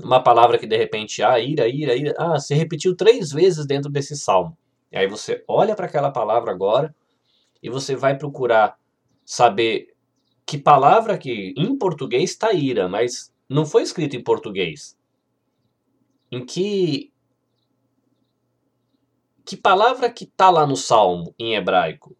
uma 0.00 0.22
palavra 0.22 0.58
que 0.58 0.66
de 0.66 0.76
repente, 0.76 1.22
ah, 1.22 1.38
ira, 1.38 1.68
ira, 1.68 1.94
ira, 1.94 2.14
ah, 2.18 2.38
se 2.38 2.54
repetiu 2.54 2.96
três 2.96 3.30
vezes 3.30 3.66
dentro 3.66 3.90
desse 3.90 4.16
salmo. 4.16 4.56
E 4.90 4.96
aí 4.96 5.06
você 5.06 5.44
olha 5.48 5.74
para 5.74 5.86
aquela 5.86 6.10
palavra 6.10 6.52
agora 6.52 6.94
e 7.62 7.70
você 7.70 7.96
vai 7.96 8.16
procurar 8.16 8.78
saber 9.24 9.92
que 10.44 10.58
palavra 10.58 11.16
que 11.16 11.54
em 11.56 11.76
português 11.76 12.30
está 12.30 12.52
ira, 12.52 12.88
mas 12.88 13.32
não 13.48 13.64
foi 13.64 13.82
escrito 13.82 14.16
em 14.16 14.22
português. 14.22 14.96
Em 16.30 16.44
que 16.44 17.12
que 19.44 19.56
palavra 19.56 20.10
que 20.10 20.24
está 20.24 20.50
lá 20.50 20.66
no 20.66 20.76
Salmo 20.76 21.34
em 21.38 21.54
hebraico? 21.54 22.16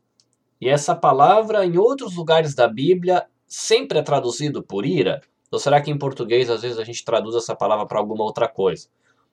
E 0.62 0.68
essa 0.68 0.94
palavra 0.94 1.66
em 1.66 1.77
outros 1.77 2.14
lugares 2.14 2.55
da 2.55 2.68
Bíblia 2.68 3.27
sempre 3.48 3.98
é 3.98 4.03
traduzido 4.03 4.62
por 4.62 4.87
ira? 4.87 5.20
Ou 5.51 5.59
será 5.59 5.81
que 5.81 5.90
em 5.90 5.98
português 5.98 6.48
às 6.48 6.62
vezes 6.62 6.79
a 6.79 6.85
gente 6.85 7.05
traduz 7.05 7.35
essa 7.35 7.53
palavra 7.53 7.85
para 7.85 7.98
alguma 7.98 8.22
outra 8.22 8.46
coisa? 8.46 8.87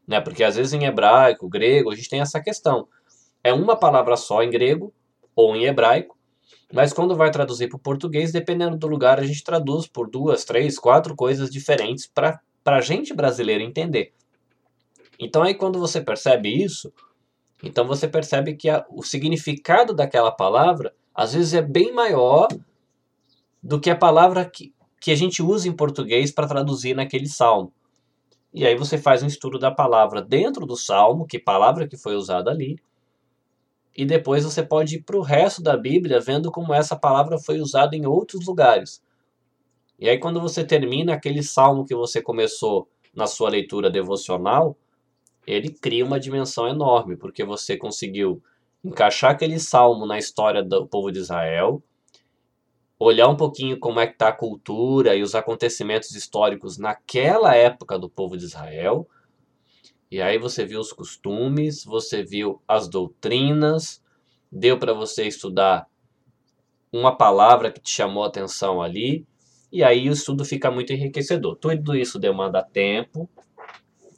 Né? 0.08 0.20
Porque 0.20 0.44
às 0.44 0.56
vezes 0.56 0.74
em 0.74 0.86
hebraico, 0.86 1.48
grego, 1.48 1.92
a 1.92 1.96
gente 1.96 2.10
tem 2.10 2.20
essa 2.20 2.42
questão 2.42 2.88
é 3.44 3.54
uma 3.54 3.76
palavra 3.76 4.18
só 4.18 4.42
em 4.42 4.50
grego 4.50 4.92
ou 5.36 5.56
em 5.56 5.66
hebraico, 5.66 6.18
mas 6.74 6.92
quando 6.92 7.16
vai 7.16 7.30
traduzir 7.30 7.70
para 7.70 7.78
o 7.78 7.80
português, 7.80 8.32
dependendo 8.32 8.76
do 8.76 8.88
lugar, 8.88 9.20
a 9.20 9.24
gente 9.24 9.44
traduz 9.44 9.86
por 9.86 10.10
duas, 10.10 10.44
três, 10.44 10.80
quatro 10.80 11.16
coisas 11.16 11.52
diferentes 11.52 12.08
para 12.12 12.42
a 12.66 12.82
gente 12.82 13.14
brasileiro 13.14 13.64
entender. 13.64 14.14
Então 15.20 15.44
aí 15.44 15.54
quando 15.54 15.78
você 15.78 16.02
percebe 16.02 16.50
isso, 16.50 16.92
então 17.64 17.86
você 17.86 18.08
percebe 18.08 18.56
que 18.56 18.68
a, 18.68 18.84
o 18.90 19.04
significado 19.04 19.94
daquela 19.94 20.32
palavra 20.32 20.92
às 21.20 21.34
vezes 21.34 21.54
é 21.54 21.62
bem 21.62 21.92
maior 21.92 22.48
do 23.62 23.78
que 23.78 23.90
a 23.90 23.96
palavra 23.96 24.50
que, 24.50 24.74
que 25.02 25.12
a 25.12 25.16
gente 25.16 25.44
usa 25.44 25.68
em 25.68 25.76
português 25.76 26.32
para 26.32 26.48
traduzir 26.48 26.96
naquele 26.96 27.28
salmo. 27.28 27.74
E 28.54 28.66
aí 28.66 28.74
você 28.74 28.98
faz 28.98 29.22
um 29.22 29.28
estudo 29.28 29.60
da 29.60 29.70
palavra 29.70 30.22
dentro 30.22 30.66
do 30.66 30.78
salmo, 30.78 31.28
que 31.28 31.38
palavra 31.38 31.86
que 31.86 31.98
foi 31.98 32.16
usada 32.16 32.50
ali, 32.50 32.80
e 33.98 34.06
depois 34.06 34.46
você 34.46 34.64
pode 34.64 34.96
ir 34.96 35.04
para 35.04 35.18
o 35.18 35.22
resto 35.22 35.62
da 35.62 35.76
Bíblia 35.76 36.22
vendo 36.22 36.50
como 36.54 36.74
essa 36.74 36.96
palavra 36.96 37.38
foi 37.38 37.60
usada 37.60 37.98
em 37.98 38.06
outros 38.06 38.46
lugares. 38.46 39.04
E 40.00 40.08
aí, 40.08 40.18
quando 40.20 40.40
você 40.40 40.64
termina 40.64 41.16
aquele 41.16 41.44
salmo 41.44 41.84
que 41.84 41.94
você 41.94 42.22
começou 42.22 42.88
na 43.14 43.28
sua 43.28 43.50
leitura 43.50 43.90
devocional, 43.90 44.78
ele 45.46 45.68
cria 45.68 46.06
uma 46.06 46.18
dimensão 46.18 46.66
enorme, 46.66 47.18
porque 47.18 47.44
você 47.44 47.76
conseguiu 47.76 48.42
encaixar 48.84 49.32
aquele 49.32 49.60
salmo 49.60 50.06
na 50.06 50.18
história 50.18 50.64
do 50.64 50.88
povo 50.88 51.12
de 51.12 51.20
Israel, 51.20 51.84
olhar 52.98 53.28
um 53.28 53.36
pouquinho 53.36 53.80
como 53.80 54.00
é 54.00 54.08
que 54.08 54.14
está 54.14 54.30
a 54.30 54.34
cultura 54.34 55.16
e 55.16 55.22
os 55.22 55.36
acontecimentos 55.36 56.12
históricos 56.12 56.78
naquela 56.78 57.56
época 57.56 57.98
do 57.98 58.10
povo 58.10 58.38
de 58.38 58.46
Israel, 58.46 59.08
e 60.12 60.22
aí 60.22 60.38
você 60.38 60.66
viu 60.66 60.80
os 60.80 60.92
costumes, 60.92 61.84
você 61.86 62.24
viu 62.24 62.62
as 62.68 62.88
doutrinas, 62.88 64.04
deu 64.52 64.78
para 64.78 64.92
você 64.92 65.28
estudar 65.28 65.88
uma 66.92 67.16
palavra 67.16 67.72
que 67.72 67.80
te 67.80 67.92
chamou 67.92 68.24
atenção 68.24 68.82
ali, 68.82 69.26
e 69.72 69.84
aí 69.84 70.10
o 70.10 70.14
estudo 70.14 70.44
fica 70.44 70.72
muito 70.72 70.92
enriquecedor. 70.92 71.56
Tudo 71.58 71.96
isso 71.96 72.18
demanda 72.18 72.64
tempo, 72.64 73.30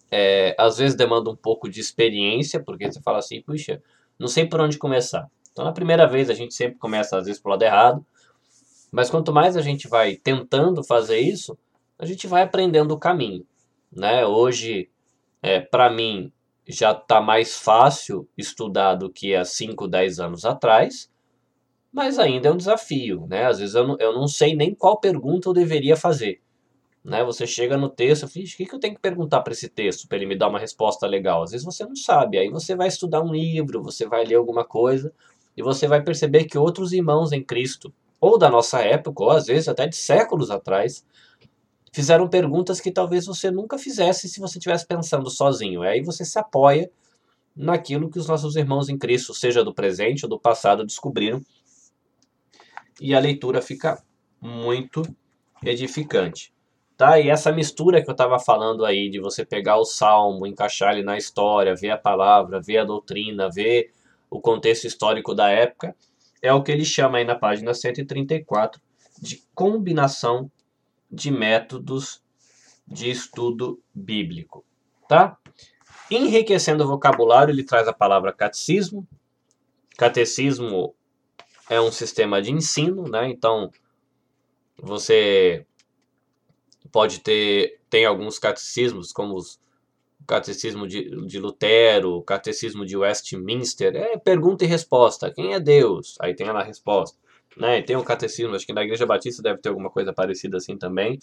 é, 0.10 0.56
às 0.58 0.78
vezes 0.78 0.95
demanda 0.95 1.30
um 1.30 1.36
pouco 1.36 1.69
de 1.69 1.82
experiência, 1.82 2.63
porque 2.63 2.89
você 2.89 3.02
fala 3.02 3.19
assim, 3.19 3.41
puxa, 3.41 3.84
não 4.21 4.27
sei 4.27 4.45
por 4.45 4.62
onde 4.62 4.77
começar. 4.77 5.27
Então, 5.51 5.65
na 5.65 5.73
primeira 5.73 6.07
vez, 6.07 6.29
a 6.29 6.34
gente 6.34 6.53
sempre 6.53 6.77
começa, 6.77 7.17
às 7.17 7.25
vezes, 7.25 7.41
pelo 7.41 7.53
lado 7.53 7.63
errado, 7.63 8.05
mas 8.91 9.10
quanto 9.10 9.34
mais 9.34 9.57
a 9.57 9.62
gente 9.62 9.88
vai 9.88 10.15
tentando 10.15 10.84
fazer 10.84 11.19
isso, 11.19 11.57
a 11.97 12.05
gente 12.05 12.27
vai 12.27 12.43
aprendendo 12.43 12.93
o 12.93 12.99
caminho. 12.99 13.45
Né? 13.91 14.25
Hoje, 14.25 14.89
é, 15.41 15.60
para 15.60 15.89
mim, 15.89 16.31
já 16.67 16.91
está 16.91 17.19
mais 17.19 17.57
fácil 17.57 18.29
estudar 18.38 18.95
do 18.95 19.12
que 19.12 19.36
há 19.36 19.43
5, 19.43 19.88
10 19.88 20.19
anos 20.19 20.45
atrás, 20.45 21.10
mas 21.91 22.19
ainda 22.19 22.47
é 22.47 22.51
um 22.51 22.57
desafio, 22.57 23.25
né? 23.27 23.47
Às 23.47 23.60
vezes 23.60 23.75
eu 23.75 23.86
não, 23.86 23.97
eu 23.99 24.13
não 24.13 24.27
sei 24.27 24.55
nem 24.55 24.73
qual 24.73 24.99
pergunta 24.99 25.49
eu 25.49 25.53
deveria 25.53 25.97
fazer. 25.97 26.41
Né? 27.03 27.23
Você 27.23 27.47
chega 27.47 27.77
no 27.77 27.89
texto, 27.89 28.27
falo, 28.27 28.45
o 28.45 28.47
que, 28.49 28.65
que 28.65 28.75
eu 28.75 28.79
tenho 28.79 28.95
que 28.95 29.01
perguntar 29.01 29.41
para 29.41 29.53
esse 29.53 29.67
texto 29.67 30.07
para 30.07 30.17
ele 30.17 30.27
me 30.27 30.37
dar 30.37 30.49
uma 30.49 30.59
resposta 30.59 31.07
legal? 31.07 31.43
Às 31.43 31.51
vezes 31.51 31.65
você 31.65 31.83
não 31.83 31.95
sabe, 31.95 32.37
aí 32.37 32.49
você 32.49 32.75
vai 32.75 32.87
estudar 32.87 33.21
um 33.21 33.31
livro, 33.31 33.81
você 33.81 34.05
vai 34.05 34.23
ler 34.23 34.35
alguma 34.35 34.63
coisa 34.63 35.11
e 35.57 35.63
você 35.63 35.87
vai 35.87 36.03
perceber 36.03 36.45
que 36.45 36.57
outros 36.57 36.93
irmãos 36.93 37.31
em 37.31 37.43
Cristo, 37.43 37.93
ou 38.19 38.37
da 38.37 38.49
nossa 38.49 38.79
época, 38.81 39.23
ou 39.23 39.31
às 39.31 39.47
vezes 39.47 39.67
até 39.67 39.87
de 39.87 39.95
séculos 39.95 40.51
atrás, 40.51 41.03
fizeram 41.91 42.29
perguntas 42.29 42.79
que 42.79 42.91
talvez 42.91 43.25
você 43.25 43.49
nunca 43.49 43.77
fizesse 43.77 44.29
se 44.29 44.39
você 44.39 44.59
estivesse 44.59 44.85
pensando 44.85 45.29
sozinho. 45.29 45.81
Aí 45.81 46.01
você 46.01 46.23
se 46.23 46.37
apoia 46.37 46.89
naquilo 47.55 48.09
que 48.09 48.19
os 48.19 48.27
nossos 48.27 48.55
irmãos 48.55 48.89
em 48.89 48.97
Cristo, 48.97 49.33
seja 49.33 49.63
do 49.63 49.73
presente 49.73 50.25
ou 50.25 50.29
do 50.29 50.39
passado, 50.39 50.85
descobriram. 50.85 51.41
E 52.99 53.15
a 53.15 53.19
leitura 53.19 53.61
fica 53.61 54.01
muito 54.39 55.01
edificante. 55.63 56.53
Tá? 56.97 57.19
E 57.19 57.30
essa 57.30 57.51
mistura 57.51 58.01
que 58.01 58.10
eu 58.10 58.13
estava 58.13 58.38
falando 58.39 58.86
aí, 58.86 59.10
de 59.10 59.19
você 59.19 59.43
pegar 59.43 59.77
o 59.77 59.86
salmo, 59.86 60.45
encaixar 60.45 60.93
ele 60.93 61.04
na 61.04 61.17
história, 61.17 61.75
ver 61.75 61.89
a 61.89 61.97
palavra, 61.97 62.62
ver 62.62 62.77
a 62.77 62.86
doutrina, 62.86 63.49
ver 63.49 63.91
o 64.30 64.39
contexto 64.39 64.86
histórico 64.86 65.34
da 65.34 65.49
época, 65.49 65.95
é 66.41 66.54
o 66.54 66.63
que 66.63 66.71
ele 66.71 66.86
chama 66.86 67.17
aí 67.17 67.25
na 67.25 67.36
página 67.36 67.73
134 67.73 68.82
de 69.21 69.43
combinação 69.54 70.49
de 71.12 71.30
métodos 71.30 72.21
de 72.88 73.10
estudo 73.10 73.82
bíblico, 73.93 74.65
tá? 75.08 75.38
Enriquecendo 76.10 76.84
o 76.84 76.88
vocabulário, 76.88 77.51
ele 77.51 77.63
traz 77.63 77.88
a 77.88 77.93
palavra 77.93 78.34
catecismo. 78.34 79.08
Catecismo 79.97 80.93
é 81.69 81.80
um 81.80 81.91
sistema 81.91 82.41
de 82.41 82.51
ensino, 82.51 83.08
né? 83.08 83.30
Então, 83.30 83.71
você 84.77 85.65
pode 86.91 87.19
ter 87.19 87.80
tem 87.89 88.06
alguns 88.06 88.39
catecismos 88.39 89.12
como 89.12 89.36
os, 89.36 89.56
o 90.19 90.25
catecismo 90.27 90.88
de, 90.88 91.25
de 91.25 91.39
Lutero, 91.39 92.17
o 92.17 92.21
catecismo 92.21 92.86
de 92.86 92.95
Westminster, 92.95 93.95
é 93.95 94.17
pergunta 94.17 94.63
e 94.63 94.67
resposta. 94.67 95.32
Quem 95.32 95.54
é 95.54 95.60
Deus? 95.60 96.15
Aí 96.21 96.36
tem 96.36 96.47
a 96.47 96.63
resposta 96.63 97.21
né? 97.58 97.80
E 97.80 97.84
tem 97.84 97.95
um 97.95 98.04
catecismo, 98.04 98.56
acho 98.56 98.65
que 98.65 98.73
na 98.73 98.84
Igreja 98.84 99.06
Batista 99.06 99.41
deve 99.41 99.60
ter 99.60 99.69
alguma 99.69 99.89
coisa 99.89 100.13
parecida 100.13 100.58
assim 100.58 100.77
também. 100.77 101.19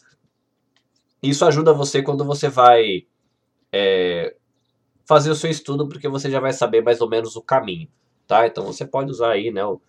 Isso 1.22 1.44
ajuda 1.44 1.72
você 1.72 2.02
quando 2.02 2.24
você 2.24 2.48
vai 2.48 3.06
é, 3.72 4.34
fazer 5.06 5.30
o 5.30 5.34
seu 5.34 5.50
estudo, 5.50 5.88
porque 5.88 6.08
você 6.08 6.30
já 6.30 6.40
vai 6.40 6.52
saber 6.52 6.82
mais 6.82 7.00
ou 7.00 7.08
menos 7.08 7.34
o 7.36 7.42
caminho, 7.42 7.88
tá? 8.26 8.46
Então 8.46 8.64
você 8.64 8.86
pode 8.86 9.10
usar 9.10 9.32
aí, 9.32 9.50
né? 9.50 9.64
O, 9.64 9.80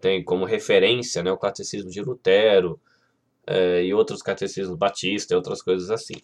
tem 0.00 0.22
como 0.24 0.44
referência, 0.44 1.22
né? 1.22 1.32
O 1.32 1.38
catecismo 1.38 1.90
de 1.90 2.00
Lutero 2.00 2.80
é, 3.46 3.84
e 3.84 3.94
outros 3.94 4.22
catecismos 4.22 4.76
batistas 4.76 5.30
e 5.30 5.34
outras 5.34 5.62
coisas 5.62 5.90
assim. 5.90 6.14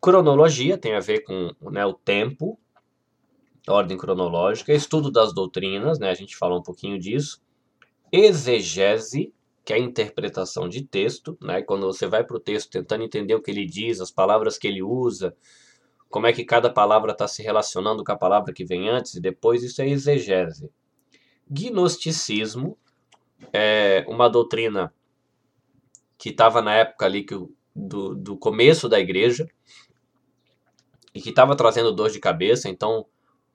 Cronologia 0.00 0.78
tem 0.78 0.94
a 0.94 1.00
ver 1.00 1.20
com 1.20 1.52
né, 1.70 1.84
o 1.84 1.92
tempo, 1.92 2.58
ordem 3.68 3.96
cronológica, 3.96 4.72
estudo 4.72 5.10
das 5.10 5.34
doutrinas, 5.34 5.98
né? 5.98 6.10
A 6.10 6.14
gente 6.14 6.36
falou 6.36 6.58
um 6.58 6.62
pouquinho 6.62 6.98
disso 6.98 7.40
exegese, 8.12 9.32
que 9.64 9.72
é 9.72 9.76
a 9.76 9.78
interpretação 9.78 10.68
de 10.68 10.82
texto, 10.82 11.38
né? 11.40 11.62
quando 11.62 11.86
você 11.86 12.06
vai 12.06 12.24
para 12.24 12.36
o 12.36 12.40
texto 12.40 12.70
tentando 12.70 13.04
entender 13.04 13.34
o 13.34 13.42
que 13.42 13.50
ele 13.50 13.64
diz, 13.64 14.00
as 14.00 14.10
palavras 14.10 14.58
que 14.58 14.66
ele 14.66 14.82
usa, 14.82 15.36
como 16.08 16.26
é 16.26 16.32
que 16.32 16.44
cada 16.44 16.68
palavra 16.68 17.12
está 17.12 17.28
se 17.28 17.42
relacionando 17.42 18.02
com 18.02 18.12
a 18.12 18.16
palavra 18.16 18.52
que 18.52 18.64
vem 18.64 18.88
antes 18.88 19.14
e 19.14 19.20
depois, 19.20 19.62
isso 19.62 19.80
é 19.80 19.88
exegese. 19.88 20.70
Gnosticismo 21.48 22.76
é 23.52 24.04
uma 24.08 24.28
doutrina 24.28 24.92
que 26.20 26.28
estava 26.28 26.60
na 26.60 26.74
época 26.74 27.06
ali 27.06 27.24
que, 27.24 27.34
do, 27.74 28.14
do 28.14 28.36
começo 28.36 28.90
da 28.90 29.00
igreja 29.00 29.48
e 31.14 31.20
que 31.20 31.30
estava 31.30 31.56
trazendo 31.56 31.94
dor 31.94 32.10
de 32.10 32.20
cabeça, 32.20 32.68
então 32.68 33.06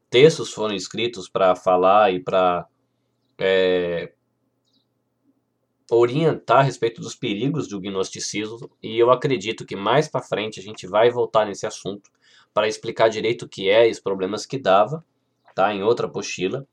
textos 0.10 0.52
foram 0.52 0.74
escritos 0.74 1.30
para 1.30 1.56
falar 1.56 2.12
e 2.12 2.20
para 2.20 2.68
é, 3.38 4.12
orientar 5.92 6.60
a 6.60 6.64
respeito 6.64 7.00
dos 7.00 7.14
perigos 7.14 7.68
do 7.68 7.80
gnosticismo 7.80 8.72
e 8.82 8.98
eu 8.98 9.12
acredito 9.12 9.64
que 9.64 9.76
mais 9.76 10.08
para 10.08 10.26
frente 10.26 10.60
a 10.60 10.64
gente 10.64 10.88
vai 10.88 11.12
voltar 11.12 11.46
nesse 11.46 11.68
assunto 11.68 12.10
para 12.52 12.68
explicar 12.68 13.10
direito 13.10 13.46
o 13.46 13.50
que 13.50 13.70
é 13.70 13.88
e 13.88 13.92
os 13.92 14.00
problemas 14.00 14.44
que 14.44 14.58
dava, 14.58 15.06
tá? 15.54 15.72
Em 15.72 15.84
outra 15.84 16.08
apostila. 16.08 16.68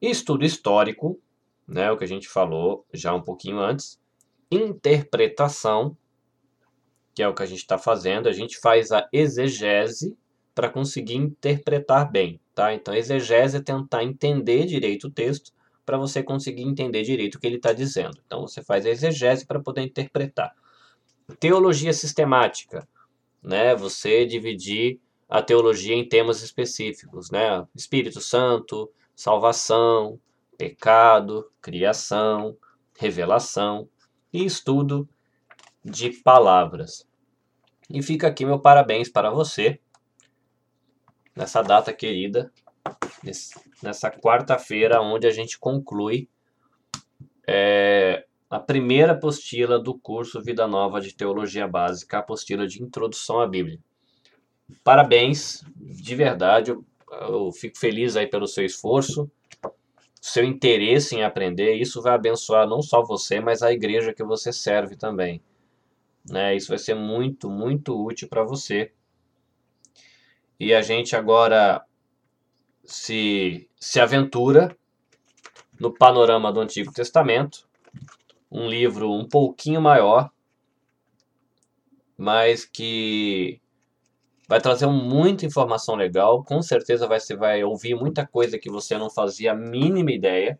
Estudo 0.00 0.42
histórico, 0.42 1.20
né, 1.68 1.90
o 1.90 1.98
que 1.98 2.04
a 2.04 2.08
gente 2.08 2.28
falou 2.28 2.86
já 2.94 3.12
um 3.12 3.22
pouquinho 3.22 3.58
antes. 3.58 4.02
Interpretação, 4.54 5.96
que 7.14 7.22
é 7.22 7.28
o 7.28 7.34
que 7.34 7.42
a 7.42 7.46
gente 7.46 7.58
está 7.58 7.78
fazendo, 7.78 8.28
a 8.28 8.32
gente 8.32 8.58
faz 8.58 8.92
a 8.92 9.08
exegese 9.12 10.16
para 10.54 10.68
conseguir 10.68 11.16
interpretar 11.16 12.10
bem, 12.10 12.40
tá? 12.54 12.72
Então, 12.72 12.94
exegese 12.94 13.56
é 13.56 13.60
tentar 13.60 14.04
entender 14.04 14.66
direito 14.66 15.08
o 15.08 15.10
texto 15.10 15.52
para 15.84 15.98
você 15.98 16.22
conseguir 16.22 16.62
entender 16.62 17.02
direito 17.02 17.34
o 17.34 17.40
que 17.40 17.46
ele 17.46 17.56
está 17.56 17.72
dizendo. 17.72 18.18
Então 18.26 18.40
você 18.42 18.62
faz 18.62 18.86
a 18.86 18.90
exegese 18.90 19.46
para 19.46 19.60
poder 19.60 19.82
interpretar. 19.82 20.54
Teologia 21.38 21.92
sistemática, 21.92 22.86
né? 23.42 23.74
Você 23.74 24.24
dividir 24.24 24.98
a 25.28 25.42
teologia 25.42 25.94
em 25.94 26.08
temas 26.08 26.42
específicos, 26.42 27.30
né? 27.30 27.66
Espírito 27.74 28.20
Santo, 28.20 28.90
salvação, 29.14 30.18
pecado, 30.56 31.50
criação, 31.60 32.56
revelação 32.98 33.88
e 34.34 34.44
estudo 34.44 35.08
de 35.84 36.10
palavras. 36.10 37.08
E 37.88 38.02
fica 38.02 38.26
aqui 38.26 38.44
meu 38.44 38.58
parabéns 38.58 39.08
para 39.08 39.30
você 39.30 39.78
nessa 41.36 41.62
data 41.62 41.92
querida, 41.92 42.52
nessa 43.80 44.10
quarta-feira, 44.10 45.00
onde 45.00 45.26
a 45.28 45.30
gente 45.30 45.56
conclui 45.56 46.28
é, 47.46 48.26
a 48.50 48.58
primeira 48.58 49.12
apostila 49.12 49.78
do 49.78 49.96
curso 49.96 50.42
Vida 50.42 50.66
Nova 50.66 51.00
de 51.00 51.14
Teologia 51.14 51.68
Básica, 51.68 52.16
a 52.16 52.20
apostila 52.20 52.66
de 52.66 52.82
Introdução 52.82 53.40
à 53.40 53.46
Bíblia. 53.46 53.78
Parabéns, 54.82 55.62
de 55.76 56.14
verdade, 56.16 56.72
eu, 56.72 56.84
eu 57.10 57.52
fico 57.52 57.78
feliz 57.78 58.16
aí 58.16 58.26
pelo 58.26 58.48
seu 58.48 58.64
esforço, 58.64 59.30
seu 60.26 60.42
interesse 60.42 61.14
em 61.14 61.22
aprender. 61.22 61.74
Isso 61.74 62.00
vai 62.00 62.14
abençoar 62.14 62.66
não 62.66 62.80
só 62.80 63.02
você, 63.02 63.40
mas 63.40 63.62
a 63.62 63.70
igreja 63.70 64.14
que 64.14 64.24
você 64.24 64.54
serve 64.54 64.96
também. 64.96 65.42
Né? 66.26 66.56
Isso 66.56 66.68
vai 66.68 66.78
ser 66.78 66.94
muito, 66.94 67.50
muito 67.50 68.02
útil 68.02 68.26
para 68.26 68.42
você. 68.42 68.90
E 70.58 70.72
a 70.72 70.80
gente 70.80 71.14
agora 71.14 71.84
se, 72.86 73.68
se 73.78 74.00
aventura 74.00 74.74
no 75.78 75.92
panorama 75.92 76.50
do 76.50 76.60
Antigo 76.60 76.90
Testamento, 76.90 77.68
um 78.50 78.66
livro 78.66 79.12
um 79.12 79.28
pouquinho 79.28 79.82
maior, 79.82 80.30
mas 82.16 82.64
que 82.64 83.60
Vai 84.48 84.60
trazer 84.60 84.86
muita 84.86 85.46
informação 85.46 85.94
legal. 85.94 86.44
Com 86.44 86.60
certeza 86.60 87.06
vai, 87.06 87.18
você 87.18 87.34
vai 87.34 87.64
ouvir 87.64 87.94
muita 87.94 88.26
coisa 88.26 88.58
que 88.58 88.70
você 88.70 88.98
não 88.98 89.08
fazia 89.08 89.52
a 89.52 89.56
mínima 89.56 90.12
ideia. 90.12 90.58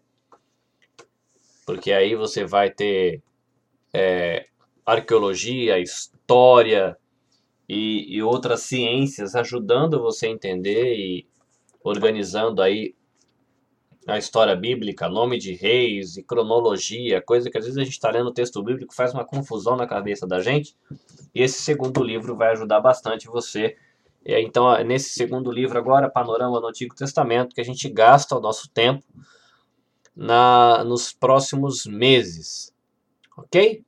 Porque 1.66 1.92
aí 1.92 2.14
você 2.14 2.44
vai 2.44 2.70
ter 2.70 3.22
é, 3.92 4.46
arqueologia, 4.84 5.78
história 5.78 6.96
e, 7.68 8.16
e 8.16 8.22
outras 8.22 8.62
ciências 8.62 9.34
ajudando 9.34 10.00
você 10.00 10.26
a 10.26 10.30
entender 10.30 10.94
e 10.94 11.26
organizando 11.82 12.62
aí 12.62 12.94
a 14.06 14.18
história 14.18 14.54
bíblica, 14.54 15.08
nome 15.08 15.38
de 15.38 15.54
reis 15.54 16.16
e 16.16 16.22
cronologia, 16.22 17.22
coisa 17.22 17.50
que 17.50 17.56
às 17.56 17.64
vezes 17.64 17.78
a 17.78 17.84
gente 17.84 17.94
está 17.94 18.10
lendo 18.10 18.28
o 18.28 18.34
texto 18.34 18.62
bíblico 18.62 18.94
faz 18.94 19.14
uma 19.14 19.24
confusão 19.24 19.76
na 19.76 19.86
cabeça 19.86 20.26
da 20.26 20.40
gente. 20.40 20.76
E 21.34 21.42
esse 21.42 21.62
segundo 21.62 22.02
livro 22.02 22.36
vai 22.36 22.52
ajudar 22.52 22.80
bastante 22.80 23.26
você. 23.26 23.76
Então, 24.24 24.72
nesse 24.84 25.10
segundo 25.10 25.50
livro 25.50 25.78
agora, 25.78 26.10
Panorama 26.10 26.60
do 26.60 26.66
Antigo 26.66 26.94
Testamento, 26.94 27.54
que 27.54 27.60
a 27.60 27.64
gente 27.64 27.88
gasta 27.88 28.36
o 28.36 28.40
nosso 28.40 28.68
tempo 28.70 29.04
na 30.14 30.84
nos 30.84 31.12
próximos 31.12 31.86
meses, 31.86 32.72
ok? 33.36 33.82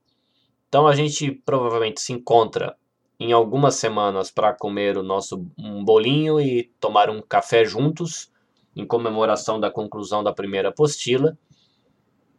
Então 0.69 0.87
a 0.87 0.95
gente 0.95 1.31
provavelmente 1.31 2.01
se 2.01 2.13
encontra 2.13 2.77
em 3.19 3.33
algumas 3.33 3.77
semanas 3.77 4.31
para 4.31 4.53
comer 4.53 4.99
o 4.99 5.03
nosso 5.03 5.47
um 5.57 5.85
bolinho 5.85 6.41
e 6.41 6.65
tomar 6.81 7.09
um 7.09 7.23
café 7.23 7.65
juntos 7.65 8.31
em 8.77 8.87
comemoração 8.87 9.59
da 9.59 9.71
conclusão 9.71 10.23
da 10.23 10.35
primeira 10.35 10.69
apostila. 10.69 11.37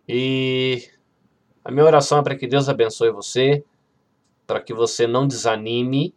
E 0.08 0.88
a 1.66 1.72
minha 1.72 1.84
oração 1.84 2.20
é 2.20 2.24
para 2.24 2.36
que 2.36 2.48
Deus 2.48 2.70
abençoe 2.70 3.12
você, 3.12 3.66
para 4.46 4.62
que 4.62 4.74
você 4.74 5.08
não 5.08 5.28
desanime, 5.28 6.14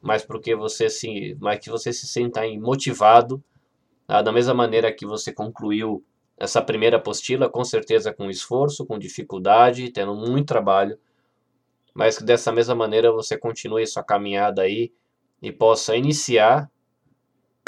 mas 0.00 0.24
porque 0.24 0.54
você 0.54 0.88
se, 0.88 1.36
mas 1.40 1.58
que 1.58 1.68
você 1.68 1.92
se 1.92 2.06
sinta 2.06 2.40
motivado, 2.58 3.42
ah, 4.06 4.22
da 4.22 4.32
mesma 4.32 4.54
maneira 4.54 4.92
que 4.92 5.04
você 5.04 5.32
concluiu 5.32 6.02
essa 6.38 6.62
primeira 6.62 6.96
apostila, 6.96 7.50
com 7.50 7.64
certeza 7.64 8.14
com 8.14 8.30
esforço, 8.30 8.86
com 8.86 8.96
dificuldade, 8.96 9.90
tendo 9.90 10.14
muito 10.14 10.46
trabalho, 10.46 10.96
mas 11.92 12.16
que 12.16 12.24
dessa 12.24 12.52
mesma 12.52 12.76
maneira 12.76 13.10
você 13.10 13.36
continue 13.36 13.84
sua 13.86 14.04
caminhada 14.04 14.62
aí 14.62 14.92
e 15.42 15.50
possa 15.50 15.96
iniciar 15.96 16.70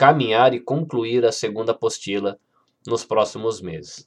caminhar 0.00 0.54
e 0.54 0.60
concluir 0.60 1.26
a 1.26 1.30
segunda 1.30 1.72
apostila 1.72 2.38
nos 2.86 3.04
próximos 3.04 3.60
meses. 3.60 4.06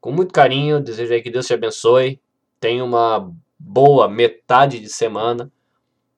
Com 0.00 0.10
muito 0.10 0.32
carinho, 0.32 0.80
desejo 0.80 1.12
aí 1.12 1.20
que 1.20 1.30
Deus 1.30 1.46
te 1.46 1.52
abençoe. 1.52 2.18
Tenha 2.58 2.82
uma 2.82 3.30
boa 3.58 4.08
metade 4.08 4.80
de 4.80 4.88
semana 4.88 5.52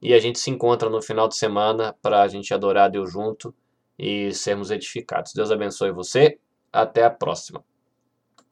e 0.00 0.14
a 0.14 0.20
gente 0.20 0.38
se 0.38 0.48
encontra 0.48 0.88
no 0.88 1.02
final 1.02 1.26
de 1.26 1.36
semana 1.36 1.92
para 2.00 2.22
a 2.22 2.28
gente 2.28 2.54
adorar 2.54 2.88
Deus 2.88 3.10
junto 3.10 3.52
e 3.98 4.32
sermos 4.32 4.70
edificados. 4.70 5.32
Deus 5.32 5.50
abençoe 5.50 5.90
você. 5.90 6.38
Até 6.72 7.02
a 7.02 7.10
próxima. 7.10 7.64